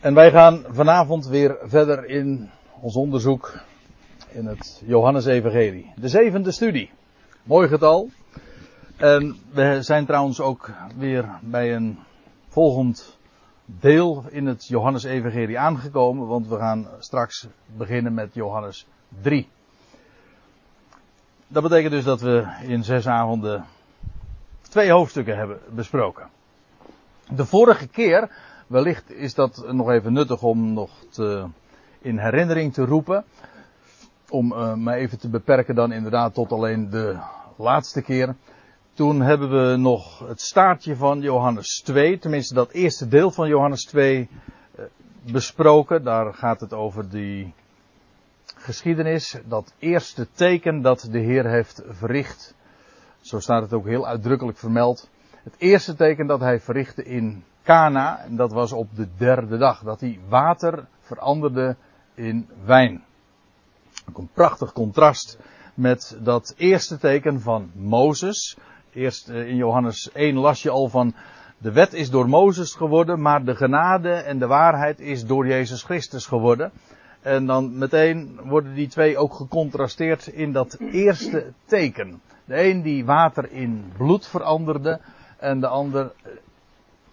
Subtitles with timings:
[0.00, 2.50] En wij gaan vanavond weer verder in
[2.80, 3.60] ons onderzoek
[4.30, 5.92] in het Johannesevangelie.
[5.96, 6.90] De zevende studie.
[7.42, 8.10] Mooi getal.
[8.96, 11.98] En we zijn trouwens ook weer bij een
[12.48, 13.18] volgend
[13.64, 17.46] deel in het Johannesevangelie aangekomen, want we gaan straks
[17.76, 18.86] beginnen met Johannes
[19.22, 19.48] 3.
[21.48, 23.64] Dat betekent dus dat we in zes avonden
[24.62, 26.28] twee hoofdstukken hebben besproken.
[27.30, 28.30] De vorige keer,
[28.68, 31.46] wellicht is dat nog even nuttig om nog te,
[32.00, 33.24] in herinnering te roepen.
[34.28, 37.18] Om uh, me even te beperken dan inderdaad tot alleen de
[37.56, 38.34] laatste keer.
[38.92, 43.84] Toen hebben we nog het staartje van Johannes 2, tenminste dat eerste deel van Johannes
[43.84, 44.28] 2
[44.78, 44.84] uh,
[45.32, 46.04] besproken.
[46.04, 47.54] Daar gaat het over die
[48.54, 52.54] geschiedenis, dat eerste teken dat de Heer heeft verricht.
[53.20, 55.08] Zo staat het ook heel uitdrukkelijk vermeld.
[55.42, 59.82] Het eerste teken dat hij verrichtte in Cana, en dat was op de derde dag,
[59.82, 61.76] dat hij water veranderde
[62.14, 63.04] in wijn.
[64.08, 65.38] Ook een prachtig contrast
[65.74, 68.56] met dat eerste teken van Mozes.
[68.92, 71.14] Eerst in Johannes 1 las je al van
[71.58, 75.82] de wet is door Mozes geworden, maar de genade en de waarheid is door Jezus
[75.82, 76.72] Christus geworden.
[77.20, 82.20] En dan meteen worden die twee ook gecontrasteerd in dat eerste teken.
[82.44, 85.00] De een die water in bloed veranderde
[85.38, 86.12] en de ander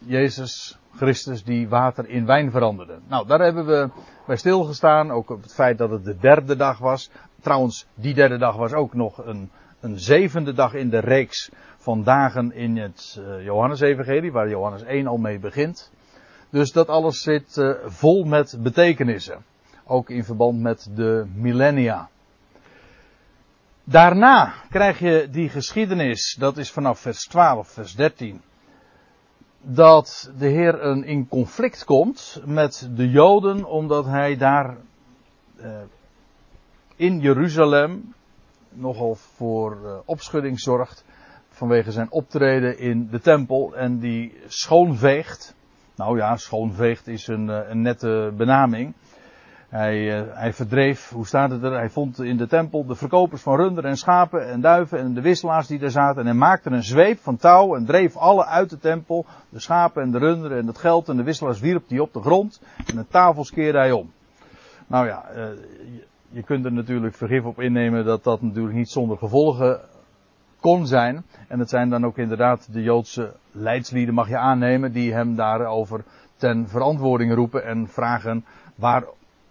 [0.05, 2.99] Jezus Christus die water in wijn veranderde.
[3.07, 3.89] Nou, daar hebben we
[4.25, 7.09] bij stilgestaan, ook op het feit dat het de derde dag was.
[7.41, 12.03] Trouwens, die derde dag was ook nog een, een zevende dag in de reeks van
[12.03, 15.91] dagen in het uh, Johannesevangelie, waar Johannes 1 al mee begint.
[16.49, 19.45] Dus dat alles zit uh, vol met betekenissen.
[19.85, 22.09] Ook in verband met de millennia.
[23.83, 28.41] Daarna krijg je die geschiedenis, dat is vanaf vers 12, vers 13.
[29.67, 34.77] Dat de Heer een in conflict komt met de Joden, omdat hij daar
[35.55, 35.69] eh,
[36.95, 38.13] in Jeruzalem
[38.69, 41.05] nogal voor eh, opschudding zorgt
[41.49, 45.55] vanwege zijn optreden in de tempel en die schoonveegt.
[45.95, 48.93] Nou ja, schoonveegt is een, een nette benaming.
[49.75, 51.71] Hij, uh, hij, verdreef, hoe staat het er?
[51.71, 55.21] Hij vond in de tempel de verkopers van runderen en schapen en duiven en de
[55.21, 56.19] wisselaars die daar zaten.
[56.19, 59.25] En hij maakte een zweep van touw en dreef alle uit de tempel.
[59.49, 62.21] De schapen en de runderen en het geld en de wisselaars wierp die op de
[62.21, 62.61] grond.
[62.85, 64.11] En de tafels keerde hij om.
[64.87, 69.17] Nou ja, je, je kunt er natuurlijk vergif op innemen dat dat natuurlijk niet zonder
[69.17, 69.79] gevolgen
[70.59, 71.25] kon zijn.
[71.47, 76.03] En het zijn dan ook inderdaad de Joodse leidslieden, mag je aannemen, die hem daarover
[76.37, 79.03] ten verantwoording roepen en vragen waar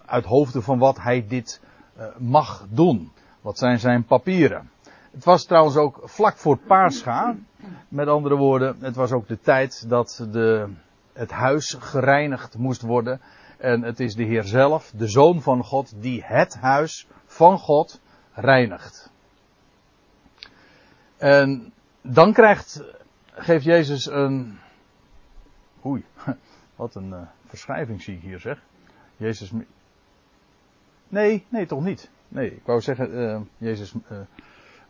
[0.06, 1.60] uit hoofde van wat hij dit
[1.98, 3.12] uh, mag doen.
[3.41, 4.70] Wat zijn zijn papieren.
[5.10, 7.37] Het was trouwens ook vlak voor Pascha.
[7.88, 10.69] Met andere woorden, het was ook de tijd dat de,
[11.12, 13.20] het huis gereinigd moest worden.
[13.59, 18.00] En het is de Heer zelf, de Zoon van God, die het huis van God
[18.32, 19.12] reinigt.
[21.16, 21.72] En
[22.03, 22.84] dan krijgt,
[23.26, 24.59] geeft Jezus een.
[25.84, 26.04] Oei,
[26.76, 28.62] wat een uh, verschrijving zie ik hier zeg.
[29.16, 29.53] Jezus
[31.14, 32.10] Nee, nee, toch niet.
[32.28, 34.19] Nee, ik wou zeggen, uh, Jezus uh,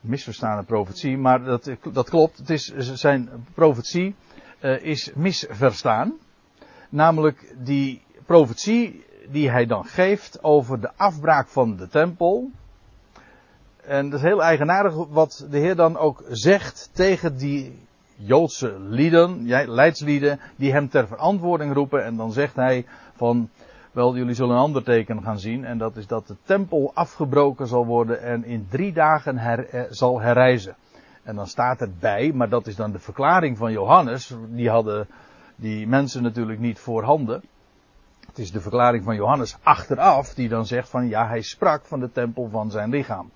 [0.01, 2.39] misverstaande profetie, maar dat, dat klopt.
[2.39, 4.15] Het is, zijn profetie
[4.81, 6.12] is misverstaan.
[6.89, 12.51] Namelijk die profetie die hij dan geeft over de afbraak van de tempel.
[13.83, 17.79] En dat is heel eigenaardig wat de Heer dan ook zegt tegen die
[18.17, 22.05] Joodse lieden, leidslieden, die hem ter verantwoording roepen.
[22.05, 22.87] En dan zegt hij
[23.17, 23.51] van,
[23.94, 25.65] wel, jullie zullen een ander teken gaan zien.
[25.65, 29.82] En dat is dat de tempel afgebroken zal worden en in drie dagen her, eh,
[29.88, 30.77] zal herrijzen.
[31.22, 34.34] En dan staat erbij, maar dat is dan de verklaring van Johannes.
[34.49, 35.09] Die hadden
[35.56, 37.43] die mensen natuurlijk niet voorhanden.
[38.27, 42.00] Het is de verklaring van Johannes achteraf, die dan zegt van ja, hij sprak van
[42.00, 43.31] de tempel van zijn lichaam.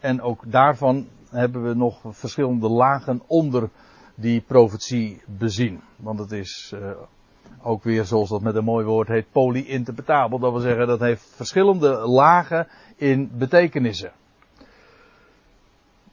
[0.00, 3.70] En ook daarvan hebben we nog verschillende lagen onder
[4.14, 5.80] die profetie bezien.
[5.96, 6.90] Want het is uh,
[7.62, 10.38] ook weer zoals dat met een mooi woord heet, polyinterpretabel.
[10.38, 14.12] Dat wil zeggen, dat heeft verschillende lagen in betekenissen.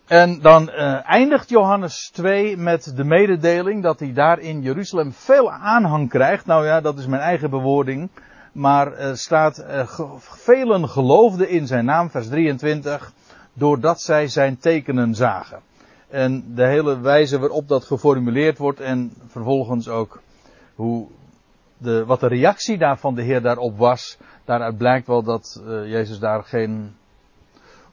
[0.08, 5.52] En dan uh, eindigt Johannes 2 met de mededeling dat hij daar in Jeruzalem veel
[5.52, 6.46] aanhang krijgt.
[6.46, 8.10] Nou ja, dat is mijn eigen bewoording.
[8.52, 13.12] Maar er staat, uh, velen geloofden in zijn naam, vers 23,
[13.54, 15.60] doordat zij zijn tekenen zagen.
[16.10, 20.22] En de hele wijze waarop dat geformuleerd wordt en vervolgens ook
[20.76, 21.08] hoe
[21.82, 25.92] de, wat de reactie daar van de Heer daarop was, daaruit blijkt wel dat uh,
[25.92, 26.96] Jezus daar geen,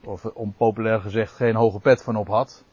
[0.04, 2.64] of om populair gezegd, geen hoge pet van op had.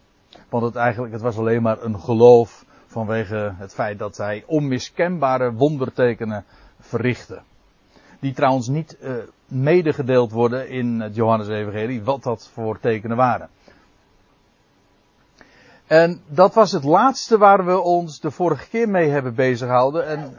[0.49, 5.53] Want het eigenlijk, het was alleen maar een geloof vanwege het feit dat hij onmiskenbare
[5.53, 6.45] wondertekenen
[6.79, 7.41] verrichtte.
[8.19, 9.13] Die trouwens niet uh,
[9.47, 13.49] medegedeeld worden in het Johannes-evangelie, wat dat voor tekenen waren.
[15.87, 20.07] En dat was het laatste waar we ons de vorige keer mee hebben bezighouden.
[20.07, 20.37] En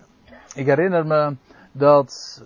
[0.56, 1.36] ik herinner me
[1.72, 2.42] dat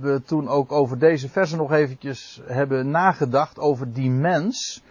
[0.00, 4.82] we toen ook over deze versen nog eventjes hebben nagedacht over die mens.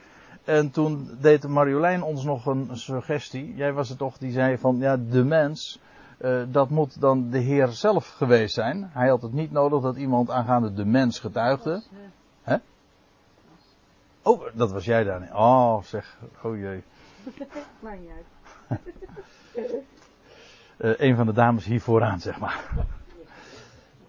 [0.44, 3.56] En toen deed Marjolein ons nog een suggestie.
[3.56, 5.80] Jij was het toch die zei van ja, de mens,
[6.22, 8.90] uh, dat moet dan de Heer zelf geweest zijn.
[8.94, 11.84] Hij had het niet nodig dat iemand aangaande de mens getuigde.
[12.44, 12.56] Hè?
[14.22, 15.30] Oh, dat was jij daar.
[15.34, 16.84] Oh, zeg, oh jee.
[17.84, 18.80] Maar niet uit.
[20.77, 22.63] uh, een van de dames hier vooraan, zeg maar.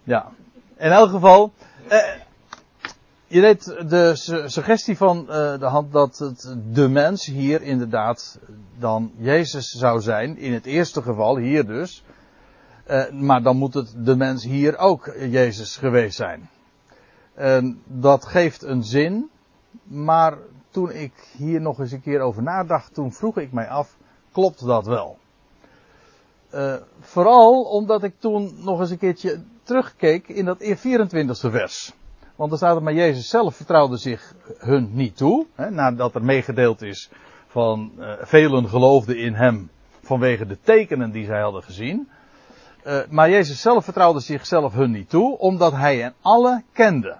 [0.03, 0.31] Ja,
[0.77, 1.53] in elk geval.
[1.91, 1.97] Uh,
[3.27, 4.11] je weet de
[4.45, 8.39] suggestie van uh, de hand dat het de mens hier inderdaad
[8.77, 10.37] dan Jezus zou zijn.
[10.37, 12.03] In het eerste geval, hier dus.
[13.11, 16.49] Maar dan moet het de mens hier ook Jezus geweest zijn.
[17.85, 19.29] Dat geeft een zin.
[19.83, 20.37] Maar
[20.69, 23.97] toen ik hier nog eens een keer over nadacht, toen vroeg ik mij af,
[24.31, 25.17] klopt dat wel?
[26.53, 31.93] Uh, vooral omdat ik toen nog eens een keertje terugkeek in dat 24e vers.
[32.35, 35.45] Want er staat er maar Jezus zelf vertrouwde zich hun niet toe.
[35.55, 37.09] Hè, nadat er meegedeeld is
[37.47, 39.69] van uh, velen geloofden in hem
[40.01, 42.09] vanwege de tekenen die zij hadden gezien.
[42.85, 47.17] Uh, maar Jezus zelf vertrouwde zichzelf hun niet toe, omdat hij hen alle kende.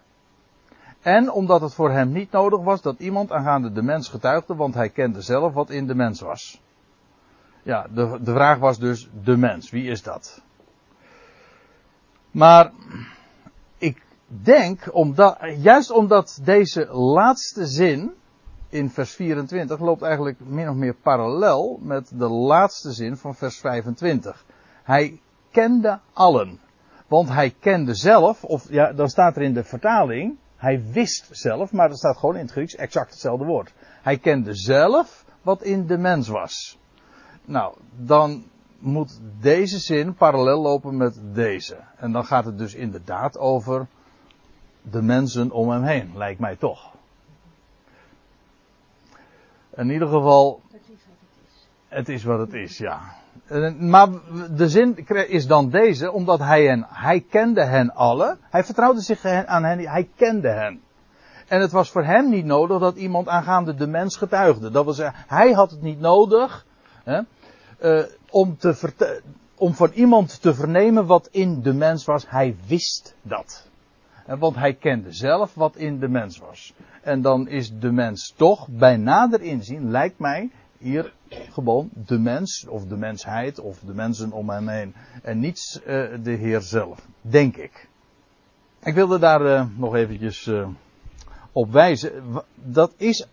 [1.02, 4.74] En omdat het voor hem niet nodig was dat iemand aangaande de mens getuigde, want
[4.74, 6.62] hij kende zelf wat in de mens was.
[7.68, 9.70] Ja, de, de vraag was dus de mens.
[9.70, 10.42] Wie is dat?
[12.32, 12.72] Maar
[13.78, 18.14] ik denk, omdat, juist omdat deze laatste zin
[18.70, 23.60] in vers 24 loopt eigenlijk min of meer parallel met de laatste zin van vers
[23.60, 24.46] 25.
[24.84, 25.22] Hij
[25.52, 26.60] kende allen.
[27.08, 31.72] Want hij kende zelf, of ja, dan staat er in de vertaling, hij wist zelf,
[31.72, 33.74] maar dat staat gewoon in het Grieks exact hetzelfde woord.
[34.02, 36.78] Hij kende zelf wat in de mens was.
[37.48, 38.44] Nou, dan
[38.80, 41.78] moet deze zin parallel lopen met deze.
[41.98, 43.88] En dan gaat het dus inderdaad over
[44.82, 46.92] de mensen om hem heen, lijkt mij toch.
[49.76, 50.62] In ieder geval.
[50.68, 51.68] Het is wat het is.
[51.88, 53.00] Het is wat het is, ja.
[53.80, 54.10] Maar
[54.56, 58.38] de zin is dan deze, omdat hij hen, hij kende hen allen.
[58.42, 60.82] Hij vertrouwde zich aan hen, hij kende hen.
[61.48, 64.72] En het was voor hem niet nodig dat iemand aangaande de mens getuigde.
[64.72, 66.66] Dat zeggen, hij had het niet nodig
[67.04, 67.22] hè,
[67.84, 69.22] uh, om, te
[69.56, 72.30] om van iemand te vernemen wat in de mens was.
[72.30, 73.68] Hij wist dat.
[74.26, 76.74] Want hij kende zelf wat in de mens was.
[77.02, 81.14] En dan is de mens toch, bij nader inzien, lijkt mij, hier
[81.52, 84.94] gewoon de mens, of de mensheid, of de mensen om hem heen.
[85.24, 87.88] En niet uh, de Heer zelf, denk ik.
[88.84, 90.52] Ik wilde daar nog eventjes
[91.58, 92.12] op wijzen.
[92.56, 93.28] Dat is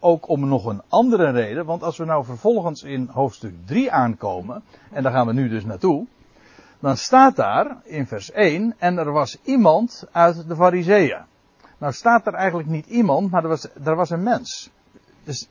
[0.00, 4.62] ook om nog een andere reden, want als we nou vervolgens in hoofdstuk 3 aankomen,
[4.90, 6.06] en daar gaan we nu dus naartoe,
[6.80, 11.22] dan staat daar in vers 1, en er was iemand uit de Fariseeën.
[11.78, 14.70] Nou staat er eigenlijk niet iemand, maar er was, er was een mens.
[15.24, 15.48] Dus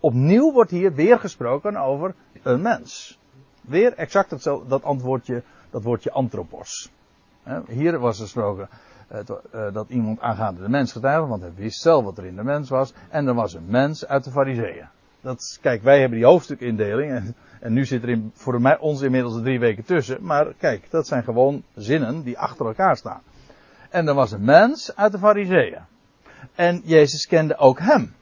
[0.00, 3.18] opnieuw wordt hier weer gesproken over een mens.
[3.60, 6.90] Weer exact dat antwoordje, dat woordje anthropos.
[7.66, 8.68] Hier was gesproken
[9.08, 12.44] eh, dat iemand aangaande de mens getuigde, want hij wist zelf wat er in de
[12.44, 12.92] mens was.
[13.08, 14.88] En er was een mens uit de fariseeën.
[15.20, 17.12] Dat, kijk, wij hebben die hoofdstukindeling.
[17.12, 20.18] En, en nu zit er in, voor mij, ons inmiddels drie weken tussen.
[20.20, 23.22] Maar kijk, dat zijn gewoon zinnen die achter elkaar staan.
[23.90, 25.80] En er was een mens uit de fariseeën.
[26.54, 28.14] En Jezus kende ook hem.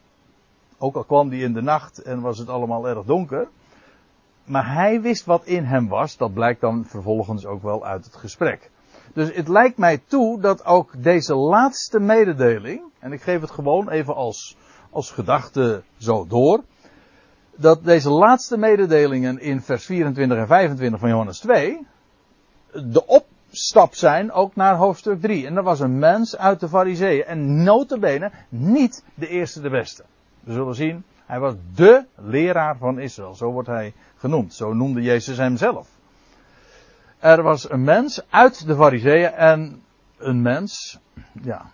[0.78, 3.48] Ook al kwam die in de nacht en was het allemaal erg donker.
[4.44, 6.16] Maar hij wist wat in hem was.
[6.16, 8.70] Dat blijkt dan vervolgens ook wel uit het gesprek.
[9.14, 12.82] Dus het lijkt mij toe dat ook deze laatste mededeling.
[12.98, 14.56] En ik geef het gewoon even als,
[14.90, 16.62] als gedachte zo door.
[17.56, 21.86] Dat deze laatste mededelingen in vers 24 en 25 van Johannes 2.
[22.72, 25.46] De opstap zijn ook naar hoofdstuk 3.
[25.46, 27.24] En dat was een mens uit de Fariseeën.
[27.24, 30.04] En notabene niet de eerste de beste.
[30.40, 33.34] We zullen zien, hij was de leraar van Israël.
[33.34, 34.54] Zo wordt hij genoemd.
[34.54, 35.88] Zo noemde Jezus hem zelf.
[37.24, 39.82] Er was een mens uit de Fariseeën en
[40.18, 40.98] een mens,
[41.42, 41.70] ja.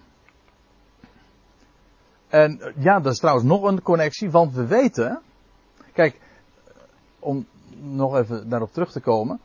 [2.28, 5.20] En ja, dat is trouwens nog een connectie, want we weten,
[5.92, 6.20] kijk,
[7.18, 7.46] om
[7.80, 9.40] nog even daarop terug te komen.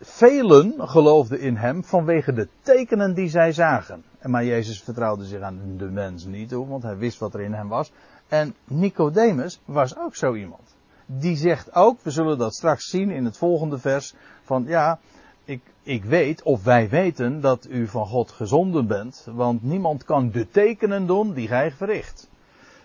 [0.00, 4.04] Velen geloofden in hem vanwege de tekenen die zij zagen.
[4.22, 7.54] Maar Jezus vertrouwde zich aan de mens niet toe, want hij wist wat er in
[7.54, 7.92] hem was.
[8.28, 10.74] En Nicodemus was ook zo iemand.
[11.06, 14.14] Die zegt ook, we zullen dat straks zien in het volgende vers,
[14.46, 14.98] van ja,
[15.44, 20.30] ik, ik weet, of wij weten, dat u van God gezonden bent, want niemand kan
[20.30, 22.28] de tekenen doen die gij verricht.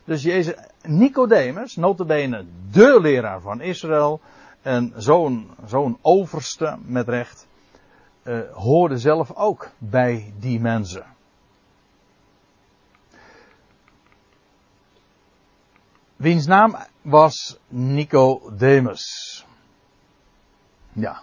[0.03, 4.19] Dus Jezus, Nicodemus, notabene de leraar van Israël,
[4.61, 7.47] en zo'n zo'n overste met recht,
[8.23, 11.05] uh, hoorde zelf ook bij die mensen.
[16.15, 19.45] Wiens naam was Nicodemus.
[20.93, 21.21] Ja.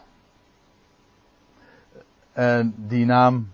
[2.39, 3.49] En die naam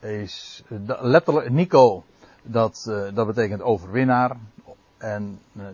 [0.00, 0.62] is
[1.00, 2.04] letterlijk Nico,
[2.42, 4.36] dat, uh, dat betekent overwinnaar.
[4.98, 5.64] En uh,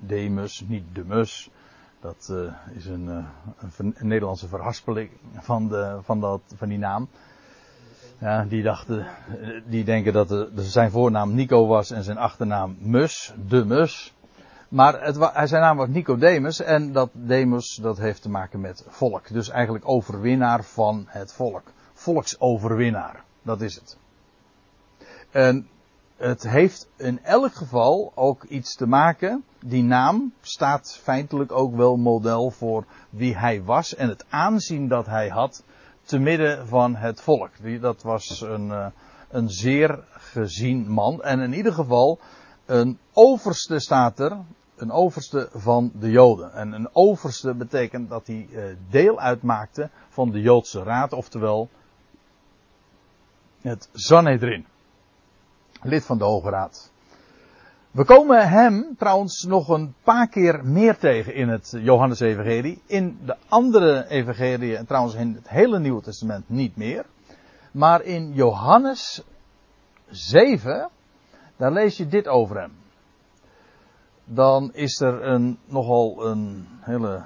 [0.00, 1.50] Demus, niet Demus,
[2.00, 3.26] dat uh, is een, een,
[3.76, 7.08] een, Nederlandse verhaspeling van, de, van, dat, van die naam.
[8.18, 9.06] Ja, die dachten,
[9.66, 14.14] die denken dat de, zijn voornaam Nico was en zijn achternaam Mus, de Mus.
[14.70, 19.32] Maar het, zijn naam was Nicodemus en dat Demus dat heeft te maken met volk.
[19.32, 21.62] Dus eigenlijk overwinnaar van het volk.
[21.92, 23.96] Volksoverwinnaar, dat is het.
[25.30, 25.68] En
[26.16, 29.44] het heeft in elk geval ook iets te maken.
[29.64, 35.06] Die naam staat feitelijk ook wel model voor wie hij was en het aanzien dat
[35.06, 35.62] hij had
[36.02, 37.50] te midden van het volk.
[37.80, 38.86] Dat was een, eh,
[39.30, 42.18] een zeer gezien man en in ieder geval
[42.66, 44.38] een overste staat er
[44.80, 46.52] een overste van de Joden.
[46.52, 51.68] En een overste betekent dat hij eh, deel uitmaakte van de Joodse raad, oftewel
[53.60, 54.66] het Sanhedrin.
[55.82, 56.90] Lid van de Hoge Raad.
[57.90, 62.82] We komen hem trouwens nog een paar keer meer tegen in het Johannes-evangelie.
[62.86, 67.04] In de andere evangelie, en trouwens in het hele Nieuwe Testament niet meer.
[67.72, 69.22] Maar in Johannes
[70.10, 70.88] 7,
[71.56, 72.72] daar lees je dit over hem
[74.32, 77.22] dan is er een, nogal een hele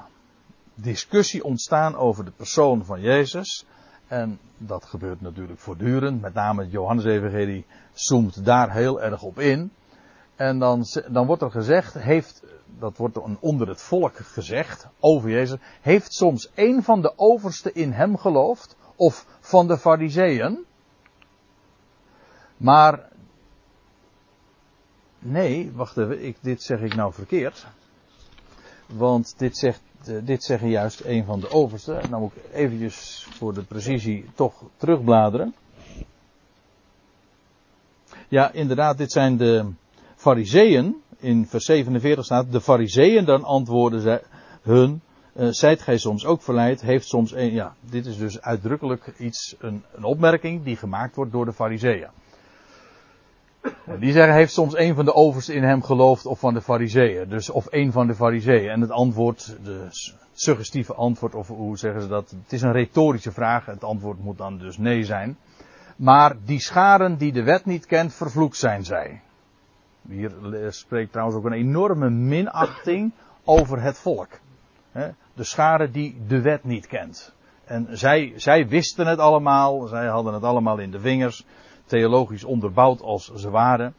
[0.74, 3.66] discussie ontstaan over de persoon van Jezus.
[4.06, 6.20] En dat gebeurt natuurlijk voortdurend.
[6.20, 9.72] Met name het Johannes-evangelie zoomt daar heel erg op in.
[10.36, 12.42] En dan, dan wordt er gezegd, heeft,
[12.78, 17.92] dat wordt onder het volk gezegd over Jezus, heeft soms een van de oversten in
[17.92, 20.64] hem geloofd, of van de fariseeën.
[22.56, 23.08] Maar
[25.26, 27.66] Nee, wacht even, ik, dit zeg ik nou verkeerd.
[28.86, 32.10] Want dit, zegt, uh, dit zeggen juist een van de oversten.
[32.10, 35.54] Nou moet ik eventjes voor de precisie toch terugbladeren.
[38.28, 39.72] Ja, inderdaad, dit zijn de
[40.16, 40.96] fariseeën.
[41.18, 44.22] In vers 47 staat, de fariseeën dan antwoorden zij
[44.62, 45.00] hun,
[45.36, 49.54] uh, zijt gij soms ook verleid, heeft soms een, ja, dit is dus uitdrukkelijk iets,
[49.58, 52.08] een, een opmerking die gemaakt wordt door de fariseeën.
[53.98, 57.28] Die zeggen, heeft soms een van de oversten in hem geloofd of van de fariseeën.
[57.28, 58.70] Dus of een van de fariseeën.
[58.70, 59.86] En het antwoord, de
[60.32, 62.30] suggestieve antwoord, of hoe zeggen ze dat?
[62.30, 63.66] Het is een retorische vraag.
[63.66, 65.36] Het antwoord moet dan dus nee zijn.
[65.96, 69.20] Maar die scharen die de wet niet kent, vervloekt zijn zij.
[70.08, 70.32] Hier
[70.68, 73.12] spreekt trouwens ook een enorme minachting
[73.44, 74.28] over het volk.
[75.34, 77.32] De scharen die de wet niet kent.
[77.64, 81.44] En zij, zij wisten het allemaal, zij hadden het allemaal in de vingers
[81.86, 83.94] theologisch onderbouwd als ze waren.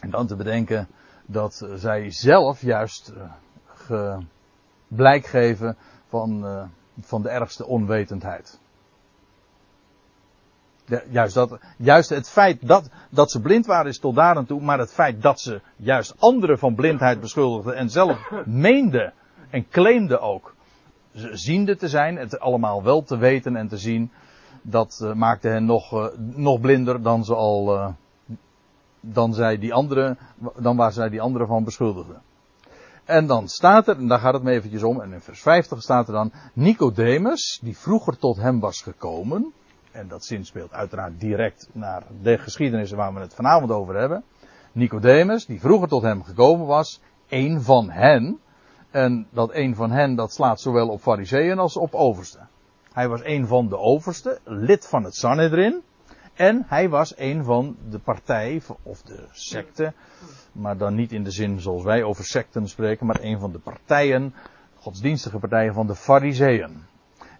[0.00, 0.88] En dan te bedenken
[1.26, 3.12] dat zij zelf juist
[3.90, 4.18] uh,
[4.88, 5.76] blijk geven
[6.08, 6.62] van, uh,
[7.00, 8.60] van de ergste onwetendheid.
[11.10, 14.60] juist, dat, juist het feit dat, dat ze blind waren is tot daar aan toe,
[14.60, 19.12] maar het feit dat ze juist anderen van blindheid beschuldigden en zelf meenden
[19.50, 20.54] en claimden ook
[21.32, 24.10] ziende te zijn, het allemaal wel te weten en te zien,
[24.62, 27.88] dat uh, maakte hen nog, uh, nog blinder dan ze al, uh,
[29.00, 30.16] dan zij die andere,
[30.56, 32.22] dan waar zij die anderen van beschuldigden.
[33.04, 35.82] En dan staat er, en daar gaat het me eventjes om, en in vers 50
[35.82, 39.52] staat er dan, Nicodemus, die vroeger tot hem was gekomen,
[39.90, 44.24] en dat zin speelt uiteraard direct naar de geschiedenissen waar we het vanavond over hebben.
[44.72, 48.40] Nicodemus, die vroeger tot hem gekomen was, een van hen,
[48.90, 52.48] en dat een van hen, dat slaat zowel op fariseeën als op oversten.
[52.92, 55.82] Hij was een van de oversten, lid van het Sanhedrin.
[56.34, 59.92] En hij was een van de partij, of de secte,
[60.52, 63.58] maar dan niet in de zin zoals wij over secten spreken, maar een van de
[63.58, 64.34] partijen,
[64.78, 66.84] godsdienstige partijen van de Fariseeën.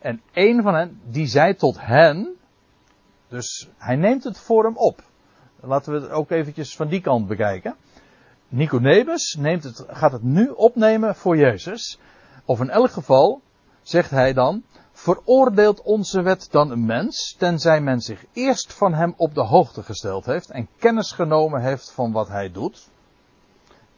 [0.00, 2.34] En een van hen, die zei tot hen,
[3.28, 5.02] dus hij neemt het voor hem op.
[5.60, 7.76] Laten we het ook eventjes van die kant bekijken.
[8.48, 11.98] Nicodemus neemt het, gaat het nu opnemen voor Jezus.
[12.44, 13.40] Of in elk geval
[13.82, 14.62] zegt hij dan,
[15.02, 19.82] Veroordeelt onze wet dan een mens, tenzij men zich eerst van hem op de hoogte
[19.82, 22.88] gesteld heeft en kennis genomen heeft van wat hij doet?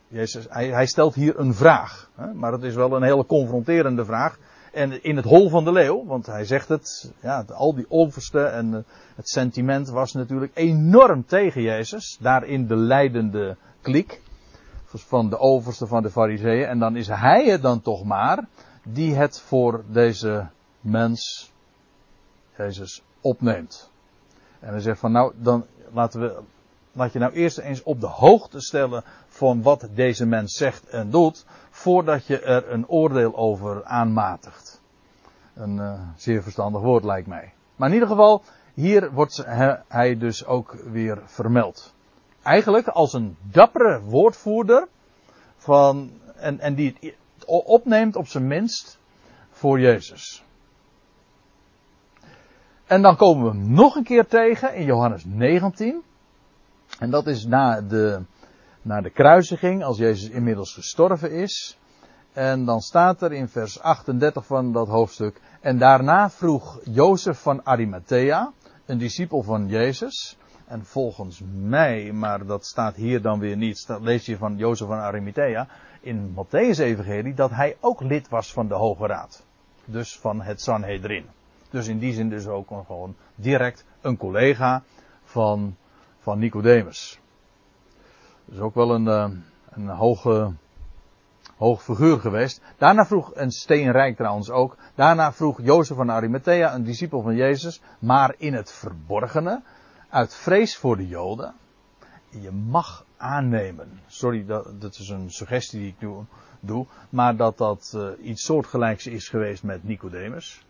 [0.08, 4.04] Jezus, hij, hij stelt hier een vraag, hè, maar het is wel een hele confronterende
[4.04, 4.38] vraag.
[4.73, 8.52] En in het hol van de leeuw, want hij zegt het, ja, al die oversten
[8.52, 8.80] en eh,
[9.16, 12.18] het sentiment was natuurlijk enorm tegen Jezus.
[12.20, 14.20] Daarin de leidende kliek
[14.84, 16.66] van de overste van de fariseeën.
[16.66, 18.44] En dan is hij het dan toch maar
[18.84, 20.52] die het voor deze
[20.84, 21.52] mens,
[22.56, 23.90] Jezus, opneemt.
[24.60, 26.40] En hij zegt van nou, dan laten we,
[26.92, 31.10] laat je nou eerst eens op de hoogte stellen van wat deze mens zegt en
[31.10, 34.82] doet, voordat je er een oordeel over aanmatigt.
[35.54, 37.52] Een uh, zeer verstandig woord lijkt mij.
[37.76, 38.42] Maar in ieder geval,
[38.74, 39.44] hier wordt
[39.88, 41.94] hij dus ook weer vermeld.
[42.42, 44.88] Eigenlijk als een dappere woordvoerder
[45.56, 48.98] van, en, en die het opneemt op zijn minst
[49.50, 50.43] voor Jezus.
[52.94, 56.02] En dan komen we nog een keer tegen in Johannes 19.
[56.98, 58.22] En dat is na de,
[58.82, 61.78] na de kruisiging, als Jezus inmiddels gestorven is.
[62.32, 65.40] En dan staat er in vers 38 van dat hoofdstuk.
[65.60, 68.52] En daarna vroeg Jozef van Arimathea,
[68.86, 70.38] een discipel van Jezus.
[70.66, 74.86] En volgens mij, maar dat staat hier dan weer niet, dat lees je van Jozef
[74.86, 75.68] van Arimathea
[76.00, 79.44] in Matthäus Evangelie, dat hij ook lid was van de Hoge Raad.
[79.84, 81.26] Dus van het Sanhedrin.
[81.74, 84.82] Dus in die zin dus ook gewoon direct een collega
[85.24, 85.76] van,
[86.18, 87.20] van Nicodemus.
[88.44, 89.30] Dus ook wel een, eh,
[89.70, 90.52] een hoge,
[91.56, 92.60] hoog figuur geweest.
[92.78, 97.80] Daarna vroeg, een steenrijk trouwens ook, daarna vroeg Jozef van Arimathea, een discipel van Jezus,
[97.98, 99.62] maar in het verborgene,
[100.08, 101.54] uit vrees voor de Joden.
[102.28, 106.14] Je mag aannemen, sorry, dat, dat is een suggestie die ik nu
[106.60, 110.64] doe, maar dat dat uh, iets soortgelijks is geweest met Nicodemus.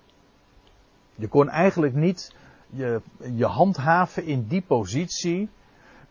[1.15, 2.35] Je kon eigenlijk niet
[2.71, 3.01] je,
[3.35, 5.49] je handhaven in die positie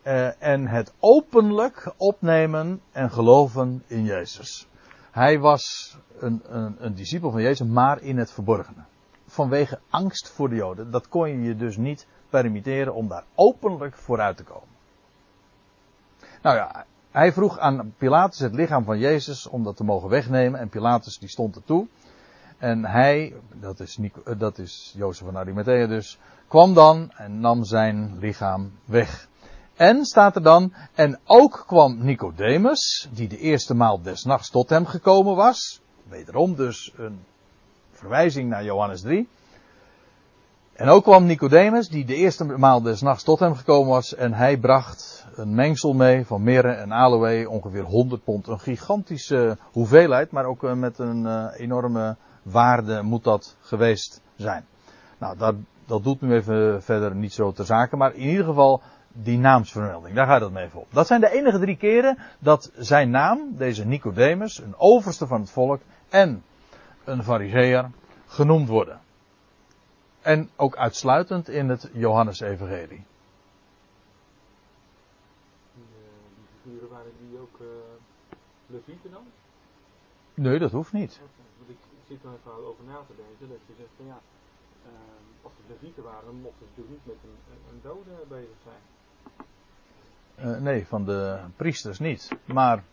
[0.04, 4.68] uh, en het openlijk opnemen en geloven in Jezus.
[5.12, 8.84] Hij was een, een, een discipel van Jezus, maar in het verborgene.
[9.26, 10.92] Vanwege angst voor de Joden.
[10.92, 14.68] Dat kon je je dus niet permitteren om daar openlijk vooruit te komen.
[16.42, 20.60] Nou ja, hij vroeg aan Pilatus het lichaam van Jezus om dat te mogen wegnemen.
[20.60, 21.88] En Pilatus die stond er toe.
[22.64, 27.64] En hij, dat is, eh, dat is Jozef van Arimathea dus, kwam dan en nam
[27.64, 29.28] zijn lichaam weg.
[29.76, 34.70] En staat er dan, en ook kwam Nicodemus, die de eerste maal des nachts tot
[34.70, 35.82] hem gekomen was.
[36.08, 37.20] Wederom dus een
[37.92, 39.28] verwijzing naar Johannes 3.
[40.74, 44.34] En ook kwam Nicodemus, die de eerste maal des nachts tot hem gekomen was, en
[44.34, 48.48] hij bracht een mengsel mee van mirre en aloe, ongeveer 100 pond.
[48.48, 54.66] Een gigantische hoeveelheid, maar ook eh, met een uh, enorme waarde moet dat geweest zijn.
[55.18, 58.82] Nou, dat, dat doet nu even verder niet zo ter zake, maar in ieder geval
[59.14, 60.88] die naamsvermelding, daar gaat het mee op.
[60.90, 65.50] Dat zijn de enige drie keren dat zijn naam, deze Nicodemus, een overste van het
[65.50, 66.44] volk en
[67.04, 67.90] een fariseer,
[68.28, 69.00] genoemd worden.
[70.22, 72.88] En ook uitsluitend in het Johannesevangelie.
[75.76, 75.86] Die,
[76.36, 77.68] die figuren waren die ook uh,
[78.66, 79.24] levieten dan?
[80.34, 81.22] Nee, dat hoeft niet.
[82.24, 84.20] Er even over na te denken, dat je zegt van ja,
[84.86, 84.92] uh,
[85.42, 88.82] als het levieten waren, mochten ze natuurlijk niet met een, een dode bezig zijn.
[90.56, 92.30] Uh, nee, van de priesters niet.
[92.46, 92.84] Maar,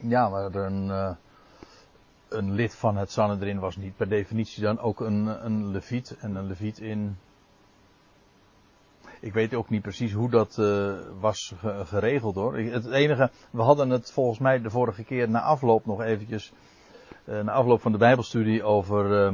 [0.00, 1.16] ja, maar een,
[2.28, 6.16] een lid van het Sanhedrin was niet per definitie dan ook een, een leviet.
[6.20, 7.18] En een leviet in.
[9.20, 12.58] Ik weet ook niet precies hoe dat uh, was geregeld hoor.
[12.58, 16.52] Het enige, we hadden het volgens mij de vorige keer na afloop nog eventjes.
[17.24, 19.32] Uh, na afloop van de Bijbelstudie over, uh,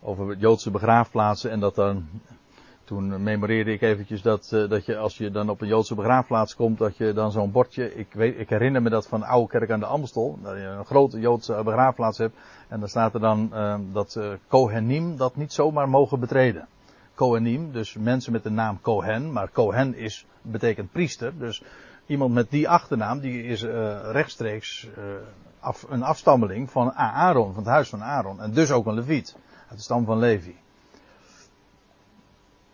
[0.00, 1.50] over Joodse begraafplaatsen.
[1.50, 2.08] En dat dan
[2.84, 6.54] toen memoreerde ik eventjes dat, uh, dat je als je dan op een Joodse begraafplaats
[6.54, 9.48] komt, dat je dan zo'n bordje, ik, weet, ik herinner me dat van de oude
[9.48, 12.36] kerk aan de Amstel, dat je een grote Joodse begraafplaats hebt.
[12.68, 13.50] En dan staat er dan
[13.92, 16.68] dat Kohenim dat niet zomaar mogen betreden.
[17.14, 21.62] Kohenim, dus mensen met de naam Kohen, maar Kohen is, betekent priester, dus
[22.06, 23.62] iemand met die achternaam, die is
[24.12, 24.88] rechtstreeks
[25.66, 28.40] af, een afstammeling van Aaron, van het huis van Aaron.
[28.40, 29.36] En dus ook een leviet,
[29.68, 30.56] uit de stam van Levi.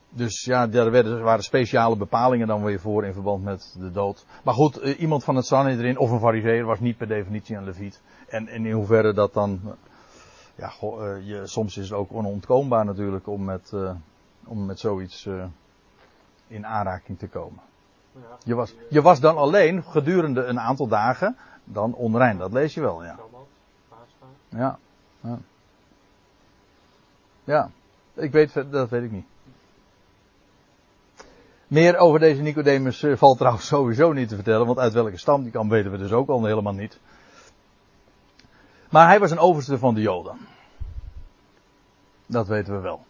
[0.08, 4.26] Dus ja, daar werden, waren speciale bepalingen dan weer voor in verband met de dood.
[4.44, 7.64] Maar goed, eh, iemand van het Sanhedrin of een fariseer was niet per definitie een
[7.64, 8.00] leviet.
[8.28, 9.60] En, en in hoeverre dat dan,
[10.54, 13.90] ja, goh, uh, je, soms is het ook onontkoombaar natuurlijk om met, uh,
[14.46, 15.28] om met zoiets
[16.46, 17.60] in aanraking te komen.
[18.44, 22.80] Je, was, je was dan alleen gedurende een aantal dagen dan onrein, dat lees je
[22.80, 23.18] wel, ja.
[24.48, 24.78] Ja,
[25.20, 25.38] ja.
[27.44, 27.70] Ja,
[28.14, 29.26] ik weet, dat weet ik niet.
[31.66, 35.42] Meer over deze Nicodemus uh, valt trouwens sowieso niet te vertellen, want uit welke stam
[35.42, 36.98] die kan weten we dus ook al helemaal niet.
[38.90, 40.36] Maar hij was een overste van de Joden.
[42.26, 43.04] Dat weten we wel.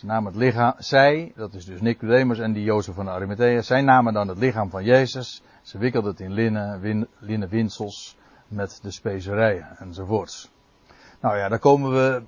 [0.00, 3.82] Ze namen het lichaam, zij, dat is dus Nicodemus en die Jozef van Arimathea, zij
[3.82, 5.42] namen dan het lichaam van Jezus.
[5.62, 8.16] Ze wikkelden het in linnen, win, linnen winsels
[8.48, 10.50] met de specerijen enzovoorts.
[11.20, 12.22] Nou ja, daar komen we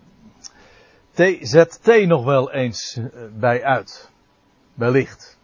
[1.12, 3.04] TZT nog wel eens eh,
[3.38, 4.10] bij uit.
[4.74, 5.38] Wellicht.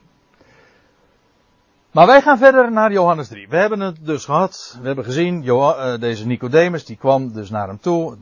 [1.91, 3.49] Maar wij gaan verder naar Johannes 3.
[3.49, 4.79] We hebben het dus gehad.
[4.81, 8.17] We hebben gezien, eh, deze Nicodemus, die kwam dus naar hem toe.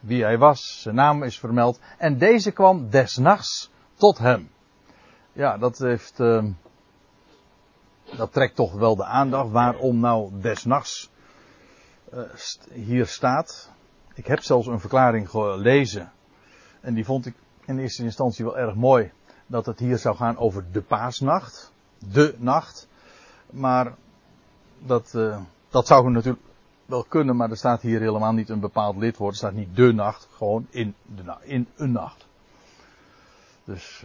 [0.00, 1.80] Wie hij was, zijn naam is vermeld.
[1.98, 4.50] En deze kwam desnachts tot hem.
[5.32, 6.44] Ja, dat heeft, uh,
[8.16, 9.50] dat trekt toch wel de aandacht.
[9.50, 11.10] Waarom nou desnachts
[12.14, 12.20] uh,
[12.72, 13.70] hier staat.
[14.14, 16.12] Ik heb zelfs een verklaring gelezen.
[16.80, 17.34] En die vond ik
[17.64, 19.12] in eerste instantie wel erg mooi.
[19.46, 21.72] Dat het hier zou gaan over de paasnacht.
[22.12, 22.88] De nacht.
[23.50, 23.94] Maar
[24.78, 26.42] dat, uh, dat zou natuurlijk
[26.88, 29.32] wel kunnen, maar er staat hier helemaal niet een bepaald lidwoord.
[29.32, 32.26] Er staat niet de nacht, gewoon in, de in een nacht.
[33.64, 34.04] Dus.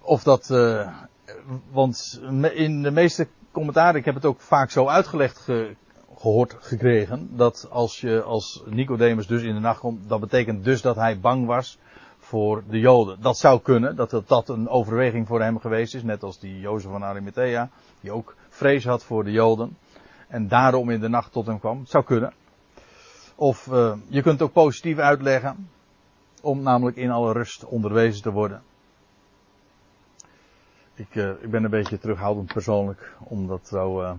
[0.00, 0.50] Of dat.
[0.50, 0.88] Uh,
[1.70, 2.20] want
[2.54, 5.76] in de meeste commentaren, ik heb het ook vaak zo uitgelegd ge,
[6.16, 7.36] gehoord gekregen.
[7.36, 11.20] Dat als je als Nicodemus dus in de nacht komt, dat betekent dus dat hij
[11.20, 11.78] bang was
[12.18, 13.20] voor de Joden.
[13.20, 16.02] Dat zou kunnen, dat dat een overweging voor hem geweest is.
[16.02, 19.76] Net als die Jozef van Arimathea, die ook vrees had voor de Joden.
[20.26, 21.80] En daarom in de nacht tot hem kwam.
[21.80, 22.32] Het zou kunnen.
[23.34, 25.68] Of uh, je kunt het ook positief uitleggen.
[26.42, 28.62] Om namelijk in alle rust onderwezen te worden.
[30.94, 34.12] Ik, uh, ik ben een beetje terughoudend persoonlijk om dat zo uh,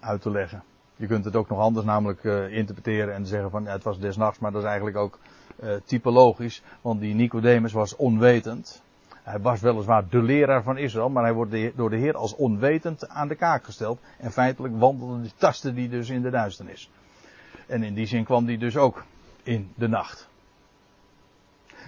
[0.00, 0.62] uit te leggen.
[0.96, 4.16] Je kunt het ook nog anders namelijk interpreteren en zeggen van ja, het was des
[4.16, 5.18] nachts, maar dat is eigenlijk ook
[5.84, 6.62] typologisch.
[6.80, 8.82] Want die Nicodemus was onwetend.
[9.26, 13.08] Hij was weliswaar de leraar van Israël, maar hij wordt door de Heer als onwetend
[13.08, 14.00] aan de kaak gesteld.
[14.18, 16.90] En feitelijk wandelde tastte die dus in de duisternis.
[17.66, 19.04] En in die zin kwam die dus ook
[19.42, 20.28] in de nacht.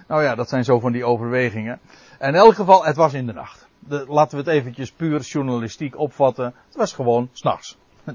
[0.07, 1.79] Nou ja, dat zijn zo van die overwegingen.
[2.17, 3.67] En in elk geval, het was in de nacht.
[4.07, 6.45] Laten we het eventjes puur journalistiek opvatten.
[6.45, 7.77] Het was gewoon s'nachts.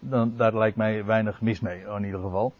[0.00, 2.52] Dan, daar lijkt mij weinig mis mee, in ieder geval.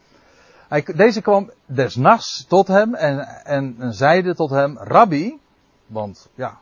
[0.67, 5.39] Hij, deze kwam des nachts tot hem en, en, en zeide tot hem, Rabbi,
[5.91, 6.59] want ja,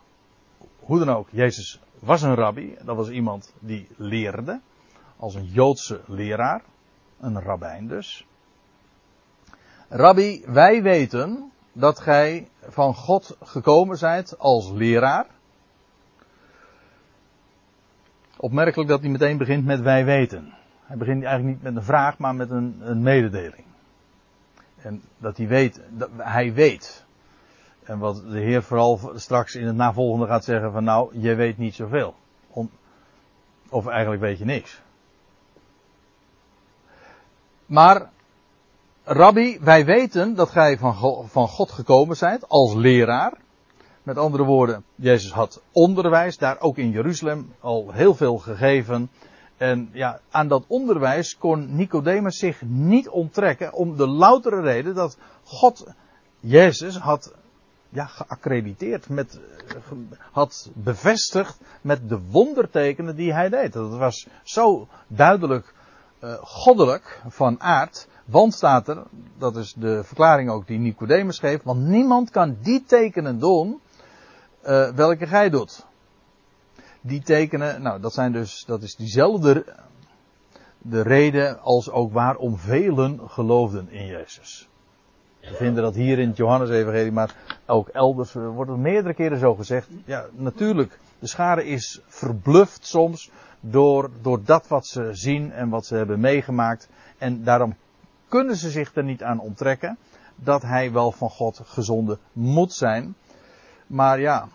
[0.79, 2.77] hoe dan ook, Jezus was een rabbi.
[2.83, 4.59] Dat was iemand die leerde.
[5.17, 6.61] Als een Joodse leraar.
[7.19, 8.27] Een rabbijn dus.
[9.89, 15.25] Rabbi, wij weten dat gij van God gekomen zijt als leraar.
[18.37, 20.53] Opmerkelijk dat hij meteen begint met wij weten.
[20.83, 23.65] Hij begint eigenlijk niet met een vraag, maar met een, een mededeling.
[24.75, 27.05] En dat hij weet, dat hij weet.
[27.89, 31.57] En wat de Heer vooral straks in het navolgende gaat zeggen van nou, je weet
[31.57, 32.15] niet zoveel.
[33.69, 34.81] of eigenlijk weet je niks.
[37.65, 38.09] Maar,
[39.03, 40.95] Rabbi, wij weten dat gij van,
[41.29, 43.33] van God gekomen zijt als leraar.
[44.03, 49.09] Met andere woorden, Jezus had onderwijs, daar ook in Jeruzalem al heel veel gegeven.
[49.57, 55.17] En ja, aan dat onderwijs kon Nicodemus zich niet onttrekken om de loutere reden dat
[55.43, 55.85] God,
[56.39, 57.33] Jezus, had
[57.89, 59.39] ja, geaccrediteerd, met,
[60.31, 63.73] had bevestigd met de wondertekenen die hij deed.
[63.73, 65.73] Dat was zo duidelijk
[66.23, 68.07] uh, goddelijk van aard.
[68.25, 69.03] Want staat er,
[69.37, 73.79] dat is de verklaring ook die Nicodemus geeft, want niemand kan die tekenen doen
[74.63, 75.85] uh, welke gij doet.
[77.01, 79.65] Die tekenen, nou dat zijn dus, dat is diezelfde
[80.77, 84.68] de reden als ook waarom velen geloofden in Jezus.
[85.39, 89.39] We vinden dat hier in het Johannes-evangelie, maar ook elders eh, wordt het meerdere keren
[89.39, 89.87] zo gezegd.
[90.05, 95.85] Ja, natuurlijk, de schare is verbluft soms door, door dat wat ze zien en wat
[95.85, 96.89] ze hebben meegemaakt.
[97.17, 97.75] En daarom
[98.27, 99.97] kunnen ze zich er niet aan onttrekken
[100.35, 103.15] dat hij wel van God gezonden moet zijn.
[103.87, 104.47] Maar ja,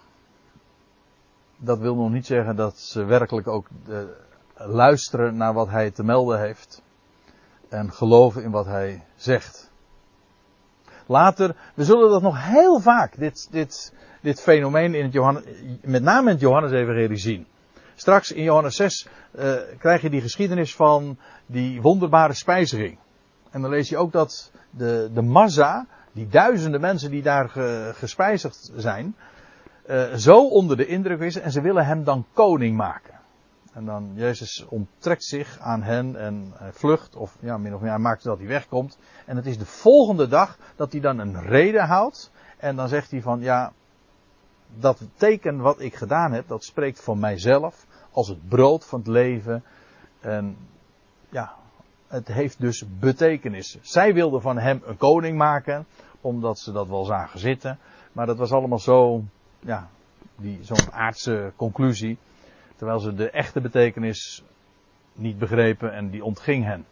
[1.56, 3.98] dat wil nog niet zeggen dat ze werkelijk ook uh,
[4.54, 6.82] luisteren naar wat hij te melden heeft.
[7.68, 9.72] En geloven in wat hij zegt.
[11.06, 15.44] Later, we zullen dat nog heel vaak, dit, dit, dit fenomeen in het Johannes,
[15.82, 17.46] met name in het Johannes-evangelie zien.
[17.94, 22.98] Straks in Johannes 6 uh, krijg je die geschiedenis van die wonderbare spijziging.
[23.50, 27.90] En dan lees je ook dat de, de massa, die duizenden mensen die daar ge,
[27.94, 29.16] gespijzigd zijn,
[29.86, 33.14] uh, zo onder de indruk is en ze willen hem dan koning maken.
[33.74, 37.98] En dan Jezus onttrekt zich aan hen en vlucht, of ja, min of meer, hij
[37.98, 38.98] maakt dat hij wegkomt.
[39.26, 42.30] En het is de volgende dag dat hij dan een reden houdt.
[42.56, 43.72] En dan zegt hij van, ja,
[44.78, 49.08] dat teken wat ik gedaan heb, dat spreekt van mijzelf als het brood van het
[49.08, 49.64] leven.
[50.20, 50.56] En
[51.28, 51.54] ja,
[52.08, 53.78] het heeft dus betekenis.
[53.82, 55.86] Zij wilden van hem een koning maken,
[56.20, 57.78] omdat ze dat wel zagen zitten.
[58.12, 59.22] Maar dat was allemaal zo,
[59.60, 59.88] ja,
[60.60, 62.18] zo'n aardse conclusie.
[62.76, 64.44] Terwijl ze de echte betekenis
[65.12, 66.86] niet begrepen en die ontging hen.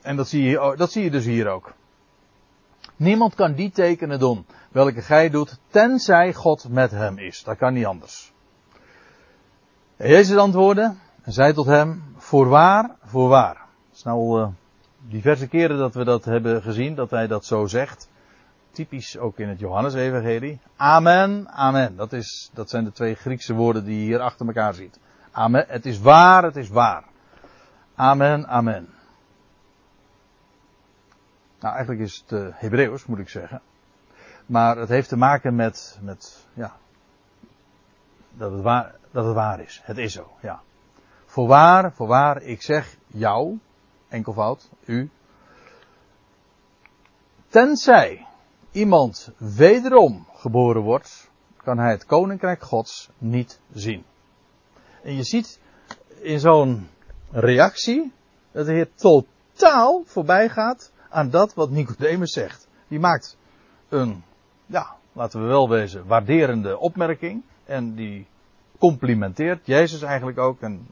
[0.00, 1.72] En dat zie je, dat zie je dus hier ook.
[2.96, 7.42] Niemand kan die tekenen doen, welke gij doet, tenzij God met hem is.
[7.42, 8.32] Dat kan niet anders.
[9.96, 13.56] En Jezus antwoordde en zei tot hem, voorwaar, voorwaar.
[13.88, 14.48] Het is nou uh,
[15.08, 18.08] diverse keren dat we dat hebben gezien, dat hij dat zo zegt.
[18.70, 20.60] Typisch ook in het Johannes-evangelie.
[20.76, 21.96] Amen, amen.
[21.96, 24.98] Dat, is, dat zijn de twee Griekse woorden die je hier achter elkaar ziet.
[25.30, 25.64] Amen.
[25.68, 27.04] Het is waar, het is waar.
[27.94, 28.88] Amen, amen.
[31.60, 33.60] Nou, eigenlijk is het uh, Hebreeuws, moet ik zeggen.
[34.46, 36.76] Maar het heeft te maken met, met ja,
[38.30, 39.80] dat het, waar, dat het waar is.
[39.84, 40.60] Het is zo, ja.
[41.26, 43.58] Voorwaar, voorwaar, ik zeg jou,
[44.08, 45.10] enkelvoud, u.
[47.48, 48.26] Tenzij
[48.72, 54.04] iemand wederom geboren wordt, kan hij het koninkrijk Gods niet zien.
[55.02, 55.60] En je ziet
[56.20, 56.88] in zo'n
[57.30, 58.12] reactie
[58.52, 62.68] dat de Heer totaal voorbij gaat aan dat wat Nicodemus zegt.
[62.88, 63.36] Die maakt
[63.88, 64.22] een,
[64.66, 67.42] ja, laten we wel wezen, waarderende opmerking.
[67.64, 68.26] En die
[68.78, 70.60] complimenteert Jezus eigenlijk ook.
[70.60, 70.86] En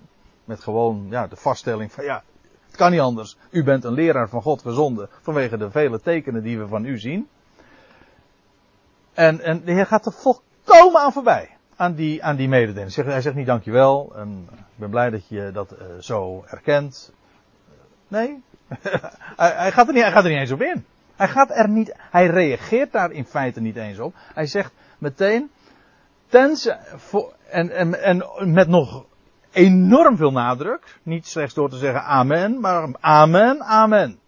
[0.44, 2.22] met gewoon ja, de vaststelling van ja,
[2.66, 3.36] het kan niet anders.
[3.50, 6.98] U bent een leraar van God gezonden vanwege de vele tekenen die we van u
[6.98, 7.28] zien.
[9.18, 11.56] En, en de Heer gaat er volkomen aan voorbij.
[11.76, 12.94] Aan die, aan die mededeling.
[12.94, 14.12] Hij zegt niet dankjewel.
[14.16, 17.12] En ik ben blij dat je dat uh, zo erkent.
[18.08, 18.42] Nee.
[19.36, 20.84] hij, hij, gaat er niet, hij gaat er niet eens op in.
[21.16, 24.14] Hij gaat er niet, hij reageert daar in feite niet eens op.
[24.34, 25.50] Hij zegt meteen,
[26.26, 26.78] tenzij,
[27.50, 29.04] en, en, en met nog
[29.50, 30.98] enorm veel nadruk.
[31.02, 34.18] Niet slechts door te zeggen amen, maar amen, amen.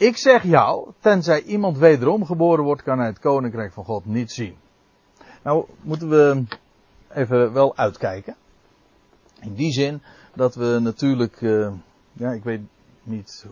[0.00, 4.32] Ik zeg jou, tenzij iemand wederom geboren wordt, kan hij het koninkrijk van God niet
[4.32, 4.54] zien.
[5.42, 6.44] Nou, moeten we
[7.08, 8.36] even wel uitkijken.
[9.40, 10.02] In die zin
[10.34, 11.72] dat we natuurlijk, uh,
[12.12, 12.60] ja, ik weet
[13.02, 13.46] niet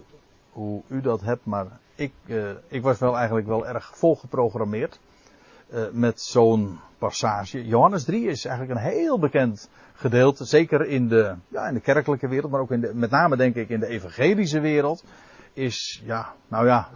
[0.52, 5.00] hoe u dat hebt, maar ik, uh, ik was wel eigenlijk wel erg volgeprogrammeerd
[5.72, 7.66] uh, met zo'n passage.
[7.66, 12.28] Johannes 3 is eigenlijk een heel bekend gedeelte, zeker in de, ja, in de kerkelijke
[12.28, 15.04] wereld, maar ook in de, met name denk ik in de evangelische wereld,
[15.58, 16.88] is, ja, nou ja,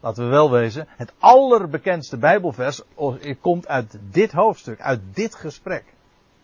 [0.00, 2.82] laten we wel wezen, het allerbekendste Bijbelvers
[3.40, 5.84] komt uit dit hoofdstuk, uit dit gesprek.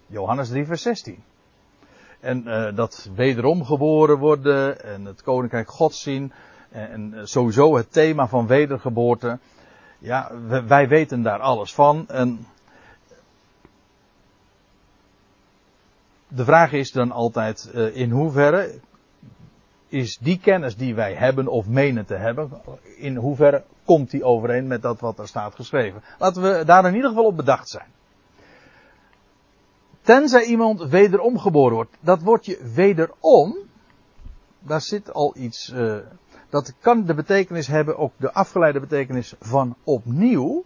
[0.07, 1.23] Johannes 3 vers 16.
[2.21, 6.33] En uh, dat wederom geboren worden en het koninkrijk God zien
[6.71, 9.39] en, en sowieso het thema van wedergeboorte.
[9.99, 10.31] Ja,
[10.67, 12.09] wij weten daar alles van.
[12.09, 12.47] En
[16.29, 18.81] de vraag is dan altijd in hoeverre
[19.95, 22.51] is die kennis die wij hebben of menen te hebben,
[22.97, 26.03] in hoeverre komt die overeen met dat wat er staat geschreven.
[26.19, 27.87] Laten we daar in ieder geval op bedacht zijn.
[30.01, 31.97] Tenzij iemand wederom geboren wordt.
[32.01, 33.57] Dat woordje wederom,
[34.59, 35.97] daar zit al iets, uh,
[36.49, 40.65] dat kan de betekenis hebben, ook de afgeleide betekenis van opnieuw.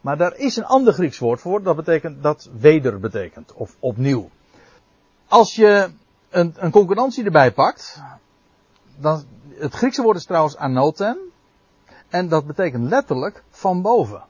[0.00, 4.30] Maar daar is een ander Grieks woord voor, dat betekent, dat weder betekent, of opnieuw.
[5.28, 5.90] Als je
[6.30, 8.02] een, een concurrentie erbij pakt,
[8.96, 11.18] dan, het Griekse woord is trouwens anoten,
[12.08, 14.22] en dat betekent letterlijk van boven.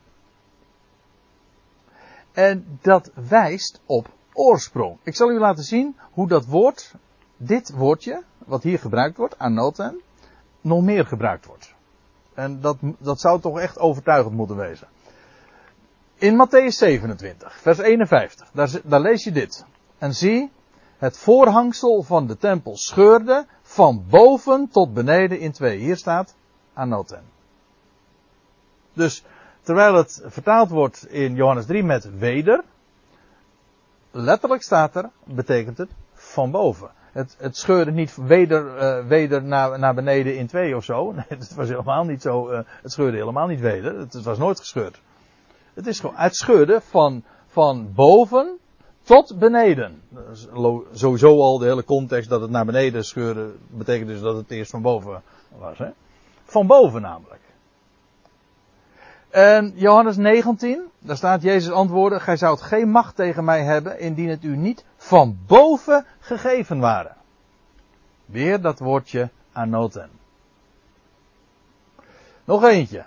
[2.33, 4.98] En dat wijst op oorsprong.
[5.03, 6.94] Ik zal u laten zien hoe dat woord,
[7.37, 10.00] dit woordje, wat hier gebruikt wordt, anoten,
[10.61, 11.74] nog meer gebruikt wordt.
[12.35, 14.88] En dat, dat zou toch echt overtuigend moeten wezen.
[16.14, 19.64] In Matthäus 27, vers 51, daar, daar lees je dit.
[19.98, 20.50] En zie,
[21.05, 25.79] het voorhangsel van de tempel scheurde van boven tot beneden in twee.
[25.79, 26.35] Hier staat
[26.73, 27.23] anoten.
[28.93, 29.25] Dus
[29.62, 32.64] terwijl het vertaald wordt in Johannes 3 met weder,
[34.11, 36.90] letterlijk staat er, betekent het van boven.
[37.12, 41.12] Het, het scheurde niet weder, uh, weder naar, naar beneden in twee of zo.
[41.12, 42.51] Nee, het was helemaal niet zo.
[42.51, 43.99] Uh, het scheurde helemaal niet weder.
[43.99, 45.01] Het, het, was nooit gescheurd.
[45.75, 48.59] Het is gewoon, het scheurde van, van boven
[49.05, 50.03] tot beneden.
[50.93, 54.71] Sowieso al de hele context dat het naar beneden scheuren betekent dus dat het eerst
[54.71, 55.23] van boven
[55.59, 55.79] was.
[55.79, 55.88] Hè?
[56.45, 57.40] Van boven namelijk.
[59.31, 64.29] En Johannes 19, daar staat Jezus antwoorden, gij zoudt geen macht tegen mij hebben indien
[64.29, 67.17] het u niet van boven gegeven waren.
[68.25, 70.11] Weer dat woordje anoten.
[72.45, 73.05] Nog eentje.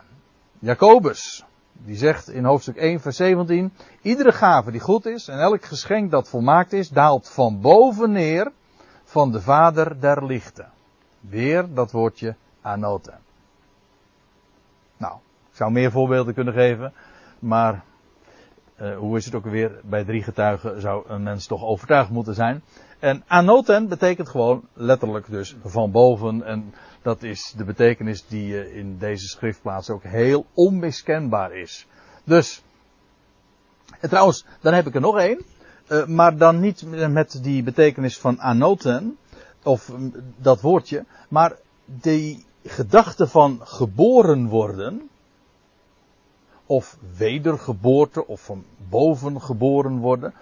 [0.60, 1.46] Jacobus.
[1.86, 3.74] Die zegt in hoofdstuk 1 vers 17.
[4.02, 8.52] Iedere gave die goed is en elk geschenk dat volmaakt is, daalt van boven neer
[9.04, 10.72] van de vader der lichten.
[11.20, 13.20] Weer dat woordje anoten.
[14.98, 15.14] Nou,
[15.50, 16.94] ik zou meer voorbeelden kunnen geven,
[17.40, 17.84] maar
[18.82, 19.72] uh, hoe is het ook weer?
[19.84, 22.62] Bij drie getuigen zou een mens toch overtuigd moeten zijn.
[23.00, 26.44] En anoten betekent gewoon letterlijk dus van boven.
[26.44, 31.88] En dat is de betekenis die uh, in deze schriftplaats ook heel onmiskenbaar is.
[32.24, 32.62] Dus,
[34.00, 35.42] en trouwens, dan heb ik er nog één.
[35.88, 39.18] Uh, maar dan niet met die betekenis van anoten,
[39.64, 39.92] of
[40.38, 41.56] dat woordje, maar
[41.86, 45.10] die gedachte van geboren worden,
[46.66, 50.34] of wedergeboorte, of van boven geboren worden.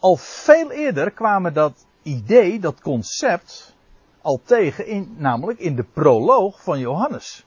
[0.00, 3.74] Al veel eerder kwamen dat idee, dat concept,
[4.20, 7.46] al tegen, in, namelijk in de proloog van Johannes.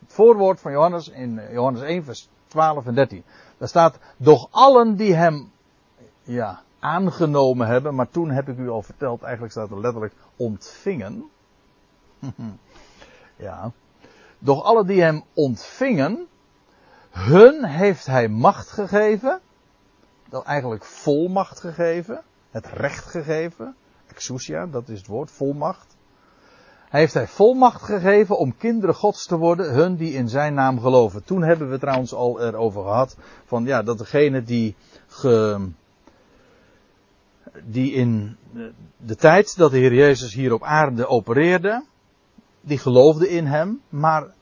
[0.00, 3.24] Het voorwoord van Johannes in Johannes 1, vers 12 en 13.
[3.58, 5.52] Daar staat, doch allen die hem
[6.22, 11.30] ja, aangenomen hebben, maar toen heb ik u al verteld, eigenlijk staat er letterlijk ontvingen.
[13.36, 13.72] ja.
[14.38, 16.26] Doch allen die hem ontvingen,
[17.10, 19.40] hun heeft hij macht gegeven,
[20.32, 23.74] dat eigenlijk volmacht gegeven, het recht gegeven,
[24.06, 25.96] exousia, dat is het woord, volmacht.
[26.88, 30.80] Hij heeft hij volmacht gegeven om kinderen gods te worden, hun die in zijn naam
[30.80, 31.24] geloven.
[31.24, 35.68] Toen hebben we trouwens al erover gehad, van ja, dat degene die ge,
[37.64, 38.36] die in
[38.96, 41.84] de tijd dat de Heer Jezus hier op aarde opereerde,
[42.60, 44.34] die geloofde in hem, maar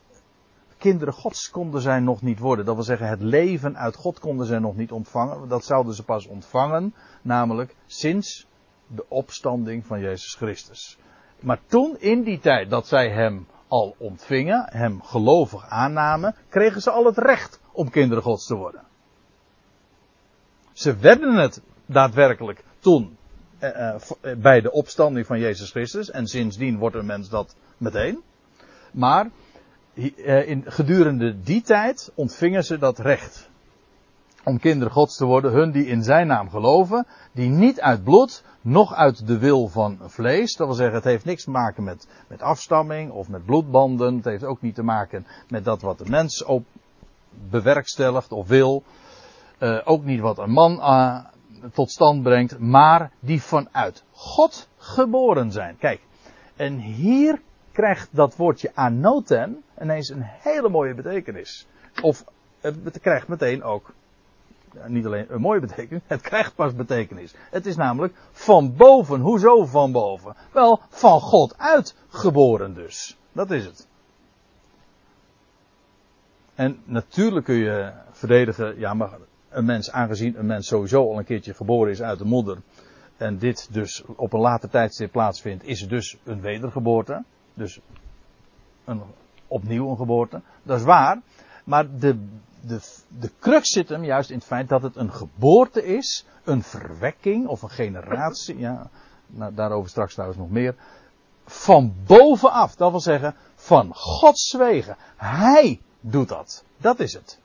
[0.81, 2.65] kinderen gods konden zij nog niet worden.
[2.65, 5.47] Dat wil zeggen, het leven uit God konden zij nog niet ontvangen.
[5.47, 8.47] Dat zouden ze pas ontvangen, namelijk sinds
[8.87, 10.97] de opstanding van Jezus Christus.
[11.39, 16.91] Maar toen, in die tijd dat zij hem al ontvingen, hem gelovig aannamen, kregen ze
[16.91, 18.83] al het recht om kinderen gods te worden.
[20.71, 23.17] Ze werden het daadwerkelijk toen
[23.59, 24.01] eh, eh,
[24.37, 26.11] bij de opstanding van Jezus Christus.
[26.11, 28.21] En sindsdien wordt een mens dat meteen.
[28.91, 29.31] Maar eh,
[29.93, 33.49] in, gedurende die tijd ontvingen ze dat recht.
[34.43, 38.43] Om kinderen gods te worden, hun die in zijn naam geloven, die niet uit bloed,
[38.61, 40.55] noch uit de wil van vlees.
[40.55, 44.15] Dat wil zeggen, het heeft niks te maken met, met afstamming of met bloedbanden.
[44.15, 46.65] Het heeft ook niet te maken met dat wat de mens op
[47.49, 48.83] bewerkstelligt of wil.
[49.59, 51.25] Uh, ook niet wat een man uh,
[51.73, 55.77] tot stand brengt, maar die vanuit God geboren zijn.
[55.77, 56.01] Kijk,
[56.55, 61.67] en hier krijgt dat woordje anoten ineens een hele mooie betekenis.
[62.01, 62.23] Of
[62.61, 63.93] het krijgt meteen ook
[64.85, 67.33] niet alleen een mooie betekenis, het krijgt pas betekenis.
[67.49, 69.19] Het is namelijk van boven.
[69.19, 70.35] Hoezo van boven?
[70.51, 73.17] Wel, van God uitgeboren dus.
[73.31, 73.87] Dat is het.
[76.55, 79.11] En natuurlijk kun je verdedigen, ja, maar
[79.49, 82.57] een mens, aangezien een mens sowieso al een keertje geboren is uit de moeder,
[83.17, 87.23] en dit dus op een later tijdstip plaatsvindt, is het dus een wedergeboorte.
[87.53, 87.79] Dus
[88.85, 89.01] een,
[89.47, 90.41] opnieuw een geboorte.
[90.63, 91.21] Dat is waar.
[91.63, 92.27] Maar de,
[92.61, 96.63] de, de crux zit hem juist in het feit dat het een geboorte is, een
[96.63, 98.57] verwekking of een generatie.
[98.57, 98.89] Ja,
[99.27, 100.75] nou, daarover straks trouwens nog meer.
[101.45, 104.97] Van bovenaf, dat wil zeggen van Gods wegen.
[105.15, 106.63] Hij doet dat.
[106.77, 107.39] Dat is het.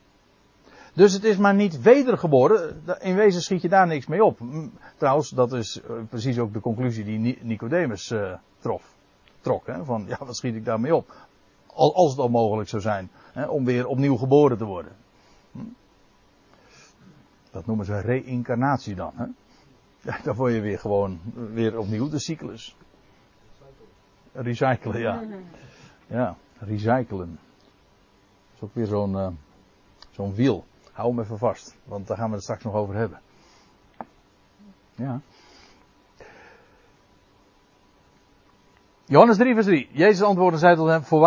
[0.92, 2.83] Dus het is maar niet wedergeboren.
[2.99, 4.38] In wezen schiet je daar niks mee op.
[4.97, 8.96] Trouwens, dat is eh, precies ook de conclusie die Nicodemus uh, trof
[9.85, 11.15] van ja, wat schiet ik daarmee op?
[11.75, 14.93] Als het al mogelijk zou zijn hè, om weer opnieuw geboren te worden.
[15.53, 15.59] Hm?
[17.51, 19.13] Dat noemen ze reïncarnatie dan.
[19.15, 19.27] Hè?
[20.25, 22.77] Dan word je weer gewoon weer opnieuw de cyclus.
[24.33, 25.23] Recyclen, ja.
[26.07, 27.39] Ja, recyclen.
[27.39, 29.29] Dat is ook weer zo'n uh,
[30.11, 30.65] zo'n wiel.
[30.93, 33.21] Hou hem even vast, want daar gaan we het straks nog over hebben.
[34.95, 35.21] Ja.
[39.09, 39.88] Johannes 3 vers 3.
[39.92, 41.23] Jezus antwoordde en zei tot hem,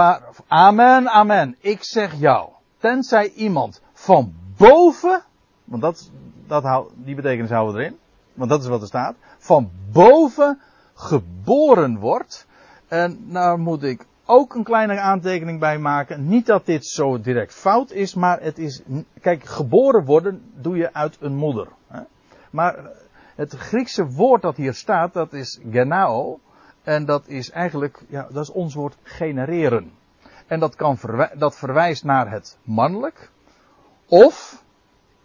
[0.47, 1.55] amen, amen.
[1.59, 5.23] Ik zeg jou, tenzij iemand van boven,
[5.63, 6.11] want dat,
[6.47, 7.97] dat, die betekenis houden we erin,
[8.33, 10.59] want dat is wat er staat, van boven
[10.93, 12.47] geboren wordt.
[12.87, 16.27] En nou moet ik ook een kleine aantekening bij maken.
[16.27, 18.81] Niet dat dit zo direct fout is, maar het is,
[19.21, 21.67] kijk, geboren worden doe je uit een moeder.
[21.87, 22.01] Hè?
[22.49, 22.89] Maar
[23.35, 26.39] het Griekse woord dat hier staat, dat is genao.
[26.83, 29.91] En dat is eigenlijk, ja, dat is ons woord genereren.
[30.47, 30.99] En dat, kan
[31.33, 33.31] dat verwijst naar het mannelijk.
[34.07, 34.63] Of,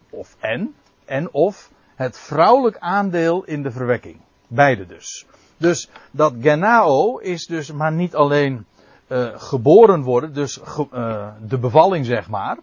[0.09, 0.75] of en,
[1.05, 4.17] en of het vrouwelijk aandeel in de verwekking.
[4.47, 5.25] Beide dus.
[5.57, 8.65] Dus dat genao is dus maar niet alleen
[9.07, 10.59] uh, geboren worden, dus
[10.93, 12.57] uh, de bevalling zeg maar.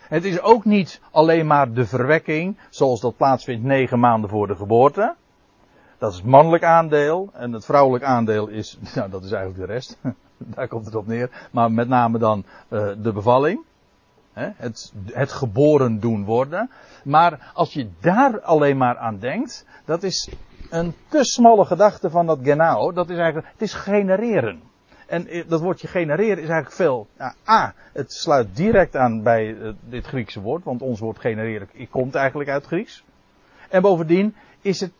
[0.00, 4.56] Het is ook niet alleen maar de verwekking, zoals dat plaatsvindt negen maanden voor de
[4.56, 5.14] geboorte.
[6.02, 7.30] Dat is het mannelijk aandeel.
[7.32, 9.98] En het vrouwelijk aandeel is, nou dat is eigenlijk de rest.
[10.54, 11.48] Daar komt het op neer.
[11.50, 13.64] Maar met name dan uh, de bevalling.
[14.32, 16.70] Het, het geboren doen worden.
[17.04, 20.30] Maar als je daar alleen maar aan denkt, dat is
[20.70, 22.92] een te smalle gedachte van dat genao.
[22.92, 24.62] Dat is eigenlijk, het is genereren.
[25.06, 27.06] En dat woordje genereren is eigenlijk veel.
[27.48, 32.14] A, het sluit direct aan bij uh, dit Griekse woord, want ons woord genereren komt
[32.14, 33.04] eigenlijk uit Grieks.
[33.68, 34.92] En bovendien is het,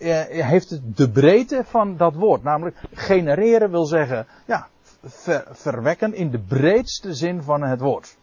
[0.00, 2.42] heeft het de breedte van dat woord.
[2.42, 4.68] Namelijk, genereren wil zeggen, ja,
[5.02, 8.16] ver, verwekken in de breedste zin van het woord.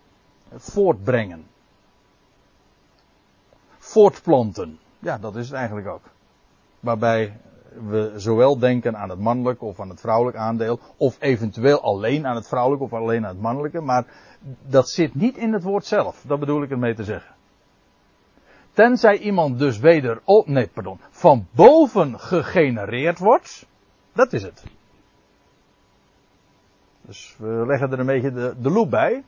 [0.55, 1.45] Voortbrengen.
[3.77, 4.79] Voortplanten.
[4.99, 6.03] Ja, dat is het eigenlijk ook.
[6.79, 7.33] Waarbij
[7.85, 12.35] we zowel denken aan het mannelijk of aan het vrouwelijk aandeel, of eventueel alleen aan
[12.35, 14.05] het vrouwelijke of alleen aan het mannelijke, maar
[14.67, 16.23] dat zit niet in het woord zelf.
[16.27, 17.35] Dat bedoel ik ermee te zeggen.
[18.77, 23.65] Tenzij iemand dus weder, oh, nee, pardon, van boven gegenereerd wordt,
[24.13, 24.63] dat is het.
[27.01, 29.23] Dus we leggen er een beetje de, de loop bij.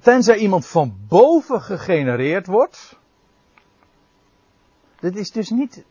[0.00, 2.98] Tenzij iemand van boven gegenereerd wordt,
[5.00, 5.84] dit is dus niet,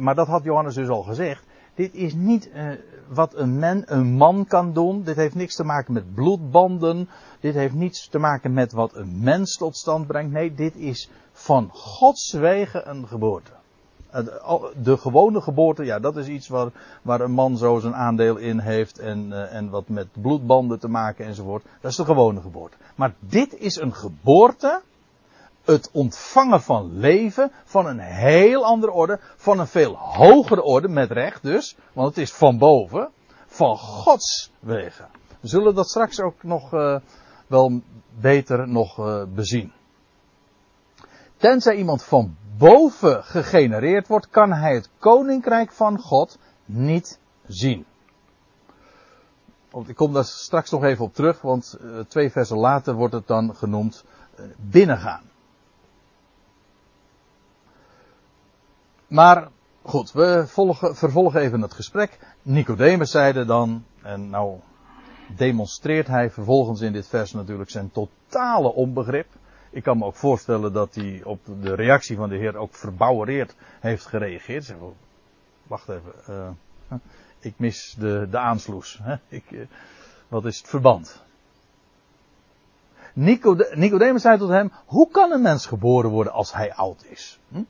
[0.00, 1.46] maar dat had Johannes dus al gezegd.
[1.74, 2.70] Dit is niet uh,
[3.08, 5.02] wat een, man, een man kan doen.
[5.02, 7.08] Dit heeft niks te maken met bloedbanden.
[7.40, 10.32] Dit heeft niets te maken met wat een mens tot stand brengt.
[10.32, 13.50] Nee, dit is van Gods wegen een geboorte.
[14.82, 16.70] De gewone geboorte, ja, dat is iets waar,
[17.02, 20.88] waar een man zo zijn aandeel in heeft en, uh, en wat met bloedbanden te
[20.88, 21.64] maken enzovoort.
[21.80, 22.76] Dat is de gewone geboorte.
[22.94, 24.80] Maar dit is een geboorte
[25.64, 31.10] het ontvangen van leven van een heel andere orde, van een veel hogere orde, met
[31.10, 33.08] recht dus, want het is van boven,
[33.46, 35.08] van Gods wegen.
[35.40, 36.96] We zullen dat straks ook nog uh,
[37.46, 37.80] wel
[38.20, 39.72] beter nog uh, bezien.
[41.36, 47.84] Tenzij iemand van boven gegenereerd wordt, kan hij het koninkrijk van God niet zien.
[49.86, 53.26] Ik kom daar straks nog even op terug, want uh, twee versen later wordt het
[53.26, 54.04] dan genoemd
[54.56, 55.29] binnengaan.
[59.10, 59.48] Maar
[59.82, 62.18] goed, we volgen, vervolgen even het gesprek.
[62.42, 64.60] Nicodemus zeide dan, en nou
[65.36, 69.26] demonstreert hij vervolgens in dit vers natuurlijk zijn totale onbegrip.
[69.70, 73.54] Ik kan me ook voorstellen dat hij op de reactie van de Heer ook verbouwereerd
[73.80, 74.64] heeft gereageerd.
[74.64, 74.76] Zeg,
[75.66, 76.12] wacht even,
[76.90, 76.98] uh,
[77.38, 79.00] ik mis de, de aansloes.
[79.02, 79.16] Hè?
[79.28, 79.66] Ik, uh,
[80.28, 81.22] wat is het verband?
[83.74, 87.38] Nicodemus zei tot hem, hoe kan een mens geboren worden als hij oud is?
[87.48, 87.62] Hm?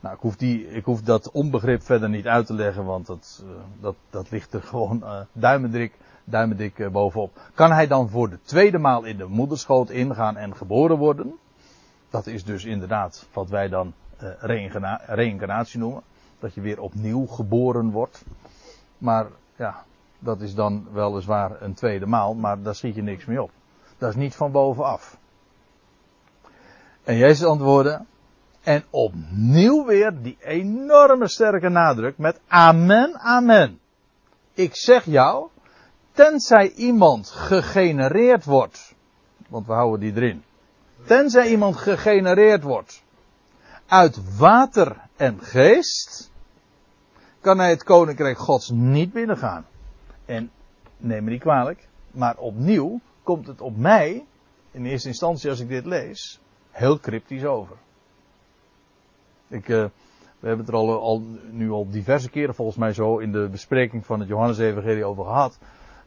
[0.00, 3.42] Nou, ik hoef, die, ik hoef dat onbegrip verder niet uit te leggen, want dat,
[3.44, 5.92] uh, dat, dat ligt er gewoon uh, duimendik,
[6.24, 7.40] duimendik uh, bovenop.
[7.54, 11.34] Kan hij dan voor de tweede maal in de moederschoot ingaan en geboren worden?
[12.10, 13.92] Dat is dus inderdaad wat wij dan
[15.06, 16.02] reïncarnatie noemen.
[16.38, 18.24] Dat je weer opnieuw geboren wordt.
[18.98, 19.26] Maar
[19.56, 19.84] ja,
[20.18, 23.50] dat is dan weliswaar een tweede maal, maar daar schiet je niks mee op.
[23.98, 25.18] Dat is niet van bovenaf.
[27.04, 28.04] En Jezus antwoordde,
[28.68, 33.80] en opnieuw weer die enorme sterke nadruk met amen, amen.
[34.54, 35.48] Ik zeg jou,
[36.12, 38.94] tenzij iemand gegenereerd wordt,
[39.48, 40.42] want we houden die erin.
[41.06, 43.02] Tenzij iemand gegenereerd wordt
[43.86, 46.30] uit water en geest,
[47.40, 49.66] kan hij het koninkrijk gods niet binnengaan.
[50.24, 50.50] En
[50.96, 54.26] neem me niet kwalijk, maar opnieuw komt het op mij,
[54.70, 56.40] in eerste instantie als ik dit lees,
[56.70, 57.76] heel cryptisch over.
[59.48, 59.84] Ik, uh,
[60.40, 63.48] we hebben het er al, al, nu al diverse keren volgens mij zo in de
[63.50, 65.58] bespreking van het Johannes-evangelie over gehad.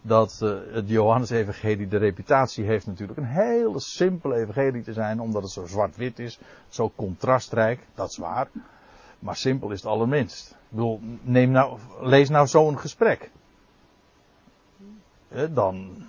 [0.02, 5.20] Dat uh, het Johannes-evangelie de reputatie heeft natuurlijk een hele simpele evangelie te zijn.
[5.20, 6.40] Omdat het zo zwart-wit is,
[6.70, 7.80] zo contrastrijk.
[7.96, 8.48] Dat is waar.
[9.20, 10.52] Maar simpel is het allerminst.
[10.52, 13.32] Ik bedoel, neem nou, lees nou zo'n gesprek.
[15.50, 16.06] dan,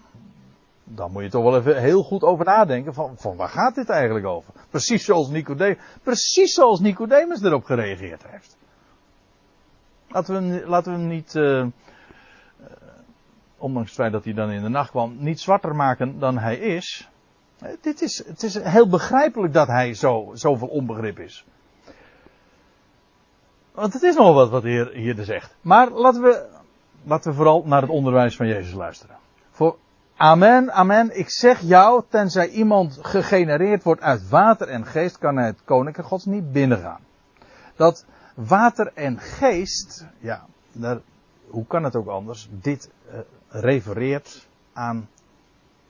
[0.85, 3.89] dan moet je toch wel even heel goed over nadenken van, van waar gaat dit
[3.89, 4.55] eigenlijk over?
[4.73, 8.57] Precies zoals Nicodemus, precies zoals Nicodemus erop gereageerd heeft.
[10.09, 11.67] Laten we hem, laten we niet, uh,
[13.57, 16.57] ondanks het feit dat hij dan in de nacht kwam, niet zwarter maken dan hij
[16.57, 17.09] is.
[17.63, 21.45] Uh, dit is, het is heel begrijpelijk dat hij zo, zoveel onbegrip is.
[23.73, 25.57] Want het is nog wat wat hier, hier zegt.
[25.61, 26.49] Maar laten we,
[27.05, 29.17] laten we vooral naar het onderwijs van Jezus luisteren.
[29.51, 29.77] Voor
[30.23, 31.19] Amen, amen.
[31.19, 36.09] Ik zeg jou, tenzij iemand gegenereerd wordt uit water en geest, kan hij het koninkrijk
[36.09, 37.01] gods niet binnengaan.
[37.77, 38.05] Dat
[38.35, 41.01] water en geest, ja, daar,
[41.47, 42.49] hoe kan het ook anders?
[42.51, 43.19] Dit uh,
[43.49, 45.09] refereert aan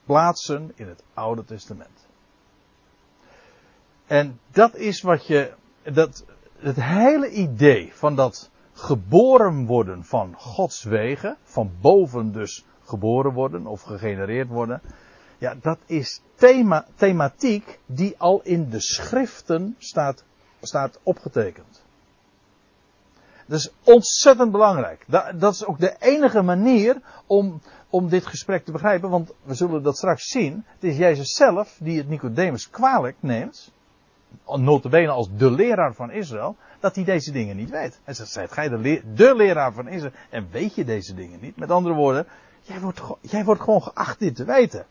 [0.05, 2.07] plaatsen in het Oude Testament.
[4.07, 5.53] En dat is wat je
[5.83, 6.25] dat,
[6.59, 13.67] het hele idee van dat geboren worden van Gods wegen, van boven dus geboren worden
[13.67, 14.81] of gegenereerd worden,
[15.39, 20.25] ja, dat is thema, thematiek die al in de schriften staat,
[20.61, 21.83] staat opgetekend.
[23.47, 25.05] Dat is ontzettend belangrijk.
[25.07, 29.55] Dat, dat, is ook de enige manier om, om dit gesprek te begrijpen, want we
[29.55, 30.65] zullen dat straks zien.
[30.67, 33.73] Het is Jezus zelf die het Nicodemus kwalijk neemt,
[34.47, 38.01] notabene als de leraar van Israël, dat hij deze dingen niet weet.
[38.05, 41.57] Hij zegt, zijt gij de, de leraar van Israël en weet je deze dingen niet?
[41.57, 42.27] Met andere woorden,
[42.63, 44.87] jij wordt, jij wordt gewoon geacht dit te weten.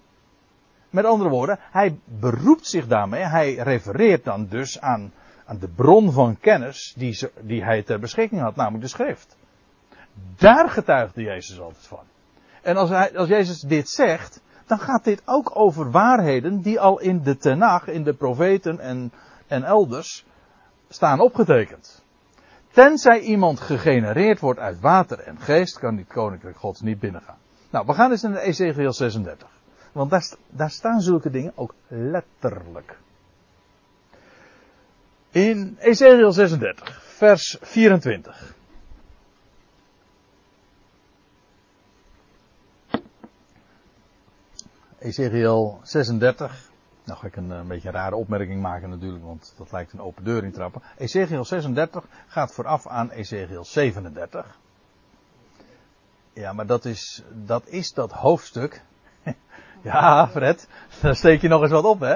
[0.89, 5.13] Met andere woorden, hij beroept zich daarmee, hij refereert dan dus aan,
[5.45, 9.37] aan de bron van kennis die, die hij ter beschikking had, namelijk de schrift.
[10.35, 12.03] Daar getuigde Jezus altijd van.
[12.61, 16.99] En als, hij, als Jezus dit zegt, dan gaat dit ook over waarheden die al
[16.99, 19.11] in de Tenach, in de profeten en,
[19.47, 20.25] en elders
[20.89, 22.03] staan opgetekend.
[22.71, 27.40] Tenzij iemand gegenereerd wordt uit water en geest, kan die koninkrijk gods niet binnengaan.
[27.71, 29.49] Nou, we gaan eens naar Ezekiel 36.
[29.91, 32.97] Want daar, staan zulke dingen ook letterlijk.
[35.29, 38.55] In Ezekiel 36, vers 24.
[44.97, 46.69] Ezekiel 36.
[47.03, 50.01] Nou ga ik een, een, beetje een rare opmerking maken natuurlijk, want dat lijkt een
[50.01, 50.81] open deur in trappen.
[50.97, 54.59] Ezekiel 36 gaat vooraf aan Ezekiel 37.
[56.33, 58.83] Ja, maar dat is, dat is dat hoofdstuk
[59.81, 60.67] ja, Fred,
[61.01, 62.15] dan steek je nog eens wat op, hè?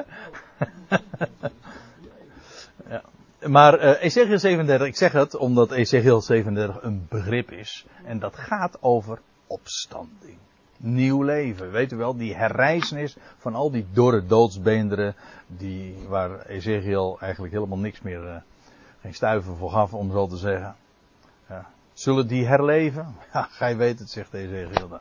[2.90, 3.02] ja.
[3.46, 7.86] Maar uh, Ezekiel 37, ik zeg het omdat Ezekiel 37 een begrip is.
[8.04, 10.38] En dat gaat over opstanding.
[10.76, 11.70] Nieuw leven.
[11.70, 15.14] Weet u wel, die herrijzenis van al die dorre doodsbeenderen.
[15.46, 18.36] Die, waar Ezekiel eigenlijk helemaal niks meer, uh,
[19.00, 20.76] geen stuiver voor gaf, om zo te zeggen.
[21.48, 21.66] Ja.
[21.96, 23.14] Zullen die herleven?
[23.32, 25.00] Ja, gij weet het, zegt Ezekiel dan.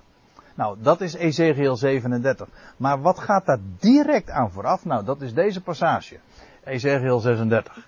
[0.56, 2.48] Nou, dat is Ezekiel 37.
[2.78, 4.86] Maar wat gaat daar direct aan vooraf?
[4.86, 6.20] Nou, dat is deze passage.
[6.64, 7.88] Ezekiel 36.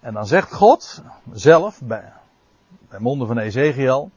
[0.00, 1.02] En dan zegt God
[1.32, 2.12] zelf, bij,
[2.88, 4.10] bij monden van Ezekiel,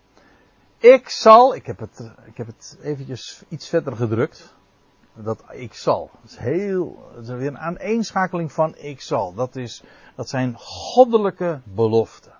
[0.77, 4.53] ik zal, ik heb het, ik heb het eventjes iets verder gedrukt.
[5.13, 6.09] Dat ik zal.
[6.21, 9.33] Dat is heel, dat is weer een aaneenschakeling van ik zal.
[9.33, 9.83] Dat is,
[10.15, 12.38] dat zijn goddelijke beloften.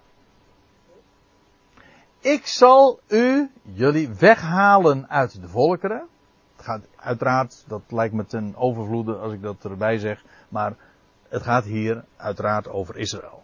[2.22, 6.08] Ik zal u, jullie, weghalen uit de volkeren.
[6.56, 10.76] Het gaat uiteraard, dat lijkt me ten overvloede als ik dat erbij zeg, maar
[11.30, 13.44] het gaat hier uiteraard over Israël.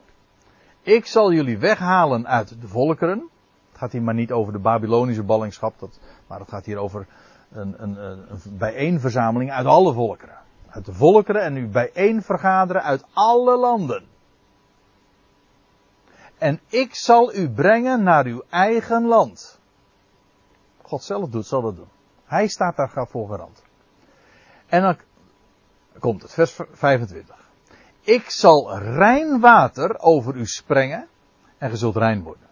[0.81, 3.29] Ik zal jullie weghalen uit de volkeren.
[3.69, 7.07] Het gaat hier maar niet over de Babylonische ballingschap, dat, maar het gaat hier over
[7.51, 10.37] een, een, een bijeenverzameling uit alle volkeren.
[10.69, 14.03] Uit de volkeren en u bijeen vergaderen uit alle landen.
[16.37, 19.59] En ik zal u brengen naar uw eigen land.
[20.81, 21.87] God zelf doet, zal dat doen.
[22.25, 23.63] Hij staat daar voor garant.
[24.65, 24.97] En dan
[25.99, 27.35] komt het, vers 25.
[28.01, 31.07] Ik zal rein water over u sprengen
[31.57, 32.47] en ge zult rein worden.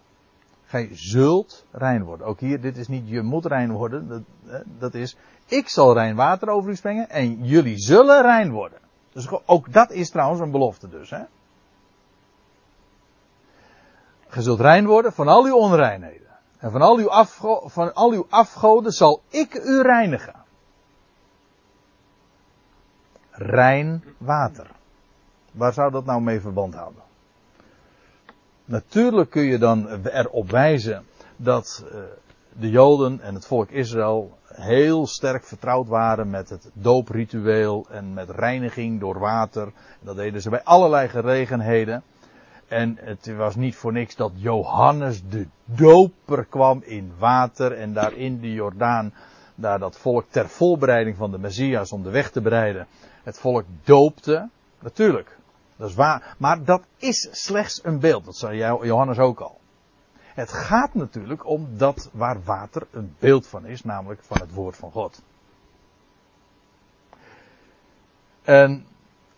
[0.65, 2.27] Gij zult rein worden.
[2.27, 4.07] Ook hier, dit is niet je moet rein worden.
[4.07, 8.79] Dat, dat is, ik zal rein water over u sprengen en jullie zullen rein worden.
[9.11, 11.09] Dus ook dat is trouwens een belofte dus.
[11.09, 11.23] Hè?
[14.33, 16.27] Ge zult rein worden van al uw onreinheden.
[16.57, 20.33] En van al uw, afgo van al uw afgoden zal ik u reinigen.
[23.31, 24.67] Rein water.
[25.51, 27.01] Waar zou dat nou mee verband houden?
[28.65, 31.05] Natuurlijk kun je dan erop wijzen
[31.35, 31.99] dat uh,
[32.59, 38.29] de Joden en het volk Israël heel sterk vertrouwd waren met het doopritueel en met
[38.29, 39.71] reiniging door water.
[39.99, 42.03] Dat deden ze bij allerlei geregenheden.
[42.73, 48.13] En het was niet voor niks dat Johannes de doper kwam in water en daar
[48.13, 49.13] in de Jordaan,
[49.55, 52.87] daar dat volk ter voorbereiding van de Messias om de weg te bereiden,
[53.23, 54.49] het volk doopte.
[54.79, 55.37] Natuurlijk,
[55.75, 56.35] dat is waar.
[56.37, 58.25] Maar dat is slechts een beeld.
[58.25, 59.59] Dat zei Johannes ook al.
[60.17, 64.75] Het gaat natuurlijk om dat waar water een beeld van is, namelijk van het woord
[64.75, 65.21] van God.
[68.43, 68.85] En,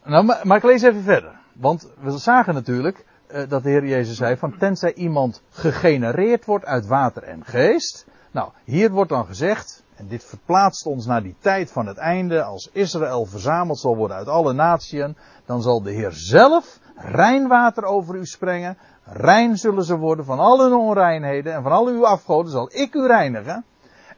[0.04, 1.32] nou, maar ik lees even verder.
[1.54, 3.06] Want we zagen natuurlijk
[3.48, 8.06] dat de Heer Jezus zei van tenzij iemand gegenereerd wordt uit water en geest.
[8.32, 12.44] Nou, hier wordt dan gezegd, en dit verplaatst ons naar die tijd van het einde,
[12.44, 15.16] als Israël verzameld zal worden uit alle natieën,
[15.46, 18.78] dan zal de Heer zelf rein water over u sprengen.
[19.04, 22.94] Rein zullen ze worden van al hun onreinheden en van al uw afgoden zal ik
[22.94, 23.66] u reinigen.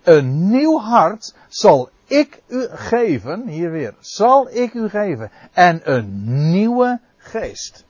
[0.03, 5.31] Een nieuw hart zal ik u geven, hier weer, zal ik u geven.
[5.53, 7.85] En een nieuwe geest.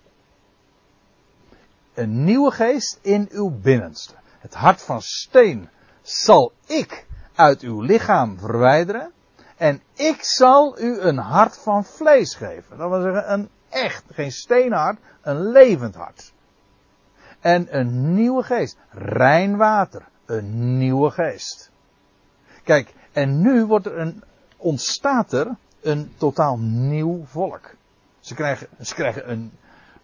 [1.97, 4.13] Een nieuwe geest in uw binnenste.
[4.39, 5.69] Het hart van steen
[6.01, 9.11] zal ik uit uw lichaam verwijderen.
[9.55, 12.77] En ik zal u een hart van vlees geven.
[12.77, 16.33] Dat wil zeggen, een echt, geen steenhart, een levend hart.
[17.39, 18.77] En een nieuwe geest.
[18.89, 20.07] Rein water.
[20.25, 21.71] Een nieuwe geest.
[22.63, 24.23] Kijk, en nu wordt er een,
[24.57, 27.75] ontstaat er een totaal nieuw volk.
[28.19, 29.51] Ze krijgen, ze krijgen een,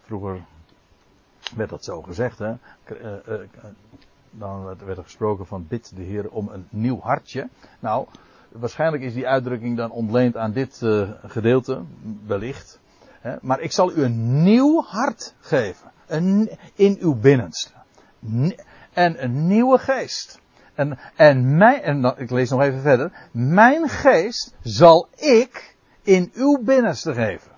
[0.02, 0.44] vroeger
[1.56, 2.54] werd dat zo gezegd, hè.
[2.84, 3.40] Eh, eh,
[4.32, 7.50] dan werd er gesproken van bid de Heer om een nieuw hartje.
[7.80, 8.08] Nou,
[8.52, 10.82] waarschijnlijk is die uitdrukking dan ontleend aan dit
[11.26, 11.82] gedeelte,
[12.26, 12.80] wellicht.
[13.42, 15.92] Maar ik zal u een nieuw hart geven.
[16.08, 17.72] Een, in uw binnenste.
[18.94, 20.40] En een nieuwe geest.
[20.74, 23.12] En, en, mijn, en ik lees nog even verder.
[23.32, 27.52] Mijn geest zal ik in uw binnenste geven.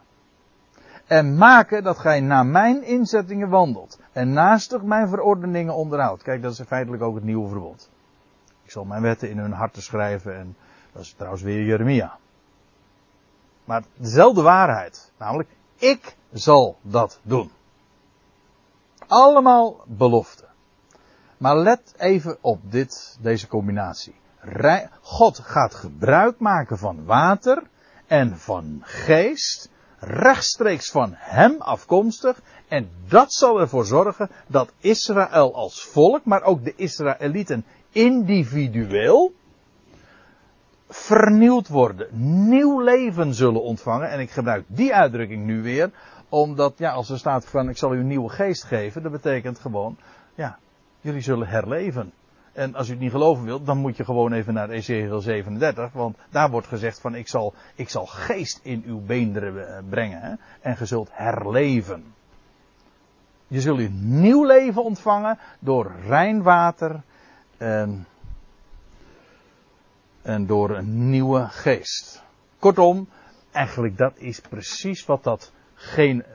[1.07, 3.99] En maken dat gij naar mijn inzettingen wandelt.
[4.11, 6.23] En naastig mijn verordeningen onderhoudt.
[6.23, 7.89] Kijk, dat is feitelijk ook het nieuwe verbod.
[8.63, 10.37] Ik zal mijn wetten in hun harten schrijven.
[10.37, 10.55] En
[10.91, 12.17] dat is trouwens weer Jeremia.
[13.65, 15.11] Maar dezelfde waarheid.
[15.17, 17.51] Namelijk, ik zal dat doen.
[19.07, 20.47] Allemaal beloften.
[21.37, 24.15] Maar let even op dit, deze combinatie.
[25.01, 27.63] God gaat gebruik maken van water
[28.07, 29.69] en van geest,
[30.07, 32.41] rechtstreeks van hem afkomstig.
[32.67, 39.33] En dat zal ervoor zorgen dat Israël als volk, maar ook de Israëlieten individueel,
[40.89, 42.07] vernieuwd worden,
[42.49, 44.09] nieuw leven zullen ontvangen.
[44.09, 45.91] En ik gebruik die uitdrukking nu weer,
[46.29, 49.59] omdat ja, als er staat van ik zal u een nieuwe geest geven, dat betekent
[49.59, 49.97] gewoon,
[50.35, 50.57] ja,
[51.01, 52.11] jullie zullen herleven.
[52.55, 55.91] En als u het niet geloven wilt, dan moet je gewoon even naar Ezekiel 37.
[55.91, 60.21] Want daar wordt gezegd van ik zal, ik zal geest in uw beenderen eh, brengen.
[60.21, 62.13] Hè, en je zult herleven.
[63.47, 67.01] Je zult een nieuw leven ontvangen door rein water
[67.57, 68.07] en,
[70.21, 72.23] en door een nieuwe geest.
[72.59, 73.07] Kortom,
[73.51, 75.51] eigenlijk dat is precies wat dat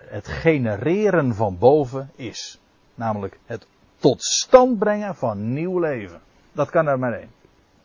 [0.09, 2.61] het genereren van boven is.
[2.95, 3.67] Namelijk het
[4.01, 6.21] tot stand brengen van nieuw leven.
[6.53, 7.31] Dat kan er maar één.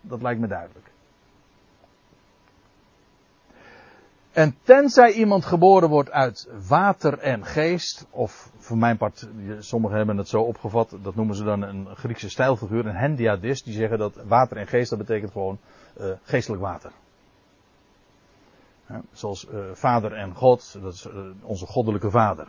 [0.01, 0.93] Dat lijkt me duidelijk.
[4.31, 10.17] En tenzij iemand geboren wordt uit water en geest, of voor mijn part, sommigen hebben
[10.17, 14.15] het zo opgevat, dat noemen ze dan een Griekse stijlfiguur, een hendiadist, die zeggen dat
[14.15, 15.57] water en geest, dat betekent gewoon
[15.99, 16.91] uh, geestelijk water.
[18.87, 22.47] Ja, zoals uh, vader en God, dat is uh, onze goddelijke vader.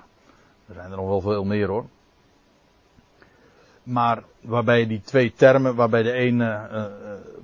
[0.69, 1.85] Er zijn er nog wel veel meer hoor.
[3.87, 6.85] Maar waarbij die twee termen, waarbij, de ene, uh,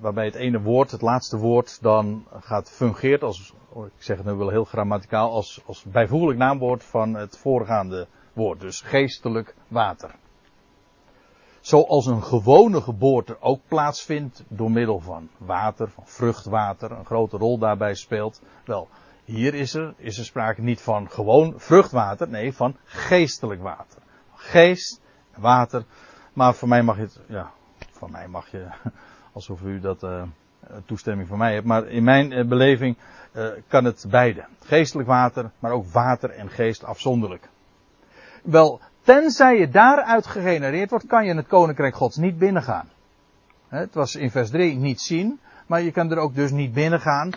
[0.00, 4.26] waarbij het ene woord, het laatste woord, dan gaat fungeert als, oh, ik zeg het
[4.26, 8.60] nu wel heel grammaticaal, als, als bijvoeglijk naamwoord van het voorgaande woord.
[8.60, 10.14] Dus geestelijk water.
[11.60, 17.58] Zoals een gewone geboorte ook plaatsvindt door middel van water, van vruchtwater, een grote rol
[17.58, 18.42] daarbij speelt.
[18.64, 18.88] Wel,
[19.24, 23.98] hier is er, is er sprake niet van gewoon vruchtwater, nee, van geestelijk water.
[24.34, 25.00] Geest,
[25.36, 25.84] water.
[26.32, 27.50] Maar voor mij mag je het, ja,
[27.90, 28.66] voor mij mag je,
[29.32, 30.22] alsof u dat uh,
[30.86, 31.66] toestemming van mij hebt.
[31.66, 32.96] Maar in mijn uh, beleving
[33.32, 34.44] uh, kan het beide.
[34.64, 37.48] Geestelijk water, maar ook water en geest afzonderlijk.
[38.42, 42.88] Wel, tenzij je daaruit gegenereerd wordt, kan je in het koninkrijk gods niet binnengaan.
[43.68, 47.30] Het was in vers 3 niet zien, maar je kan er ook dus niet binnengaan.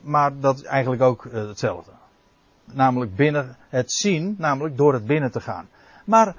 [0.00, 1.90] Maar dat is eigenlijk ook hetzelfde.
[2.64, 5.68] Namelijk binnen het zien, namelijk door het binnen te gaan.
[6.04, 6.34] Maar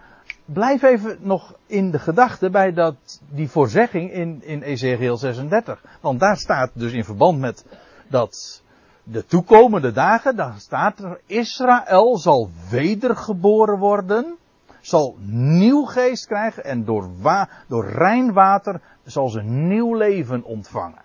[0.46, 5.84] blijf even nog in de gedachte bij dat, die voorzegging in, in Ezekiel 36.
[6.02, 7.66] Want daar staat dus in verband met
[8.08, 8.62] dat
[9.04, 14.36] de toekomende dagen, daar staat er, Israël zal wedergeboren worden,
[14.82, 21.04] zal nieuw geest krijgen en door, wa, door rein water zal ze nieuw leven ontvangen.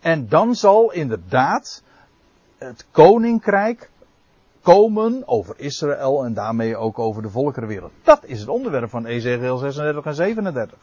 [0.00, 1.82] En dan zal inderdaad
[2.58, 3.90] het koninkrijk
[4.62, 7.92] komen over Israël en daarmee ook over de volkerenwereld.
[8.02, 10.78] Dat is het onderwerp van Ezekiel 36 en 37.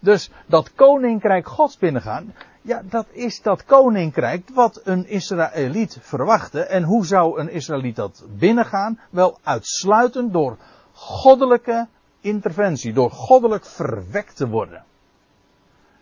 [0.00, 6.60] Dus dat koninkrijk gods binnengaan, ja, dat is dat koninkrijk wat een Israëliet verwachtte.
[6.60, 9.00] En hoe zou een Israëliet dat binnengaan?
[9.10, 10.56] Wel uitsluitend door
[10.92, 11.86] goddelijke
[12.20, 14.84] interventie, door goddelijk verwekt te worden.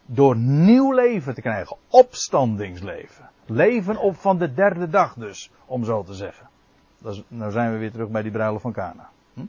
[0.06, 3.30] Door nieuw leven te krijgen, opstandingsleven.
[3.46, 6.48] Leven op van de derde dag dus, om zo te zeggen.
[7.03, 9.11] Dat nou zijn we weer terug bij die bruiloft van Cana.
[9.34, 9.40] Hm?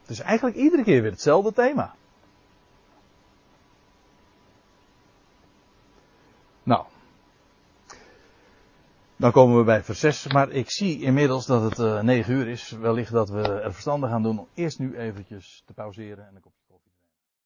[0.00, 1.94] Het is eigenlijk iedere keer weer hetzelfde thema.
[6.62, 6.84] Nou.
[9.16, 10.26] Dan komen we bij vers 6.
[10.26, 12.70] Maar ik zie inmiddels dat het uh, 9 uur is.
[12.70, 16.40] Wellicht dat we er verstandig aan doen om eerst nu eventjes te pauzeren en een
[16.40, 16.65] kopje.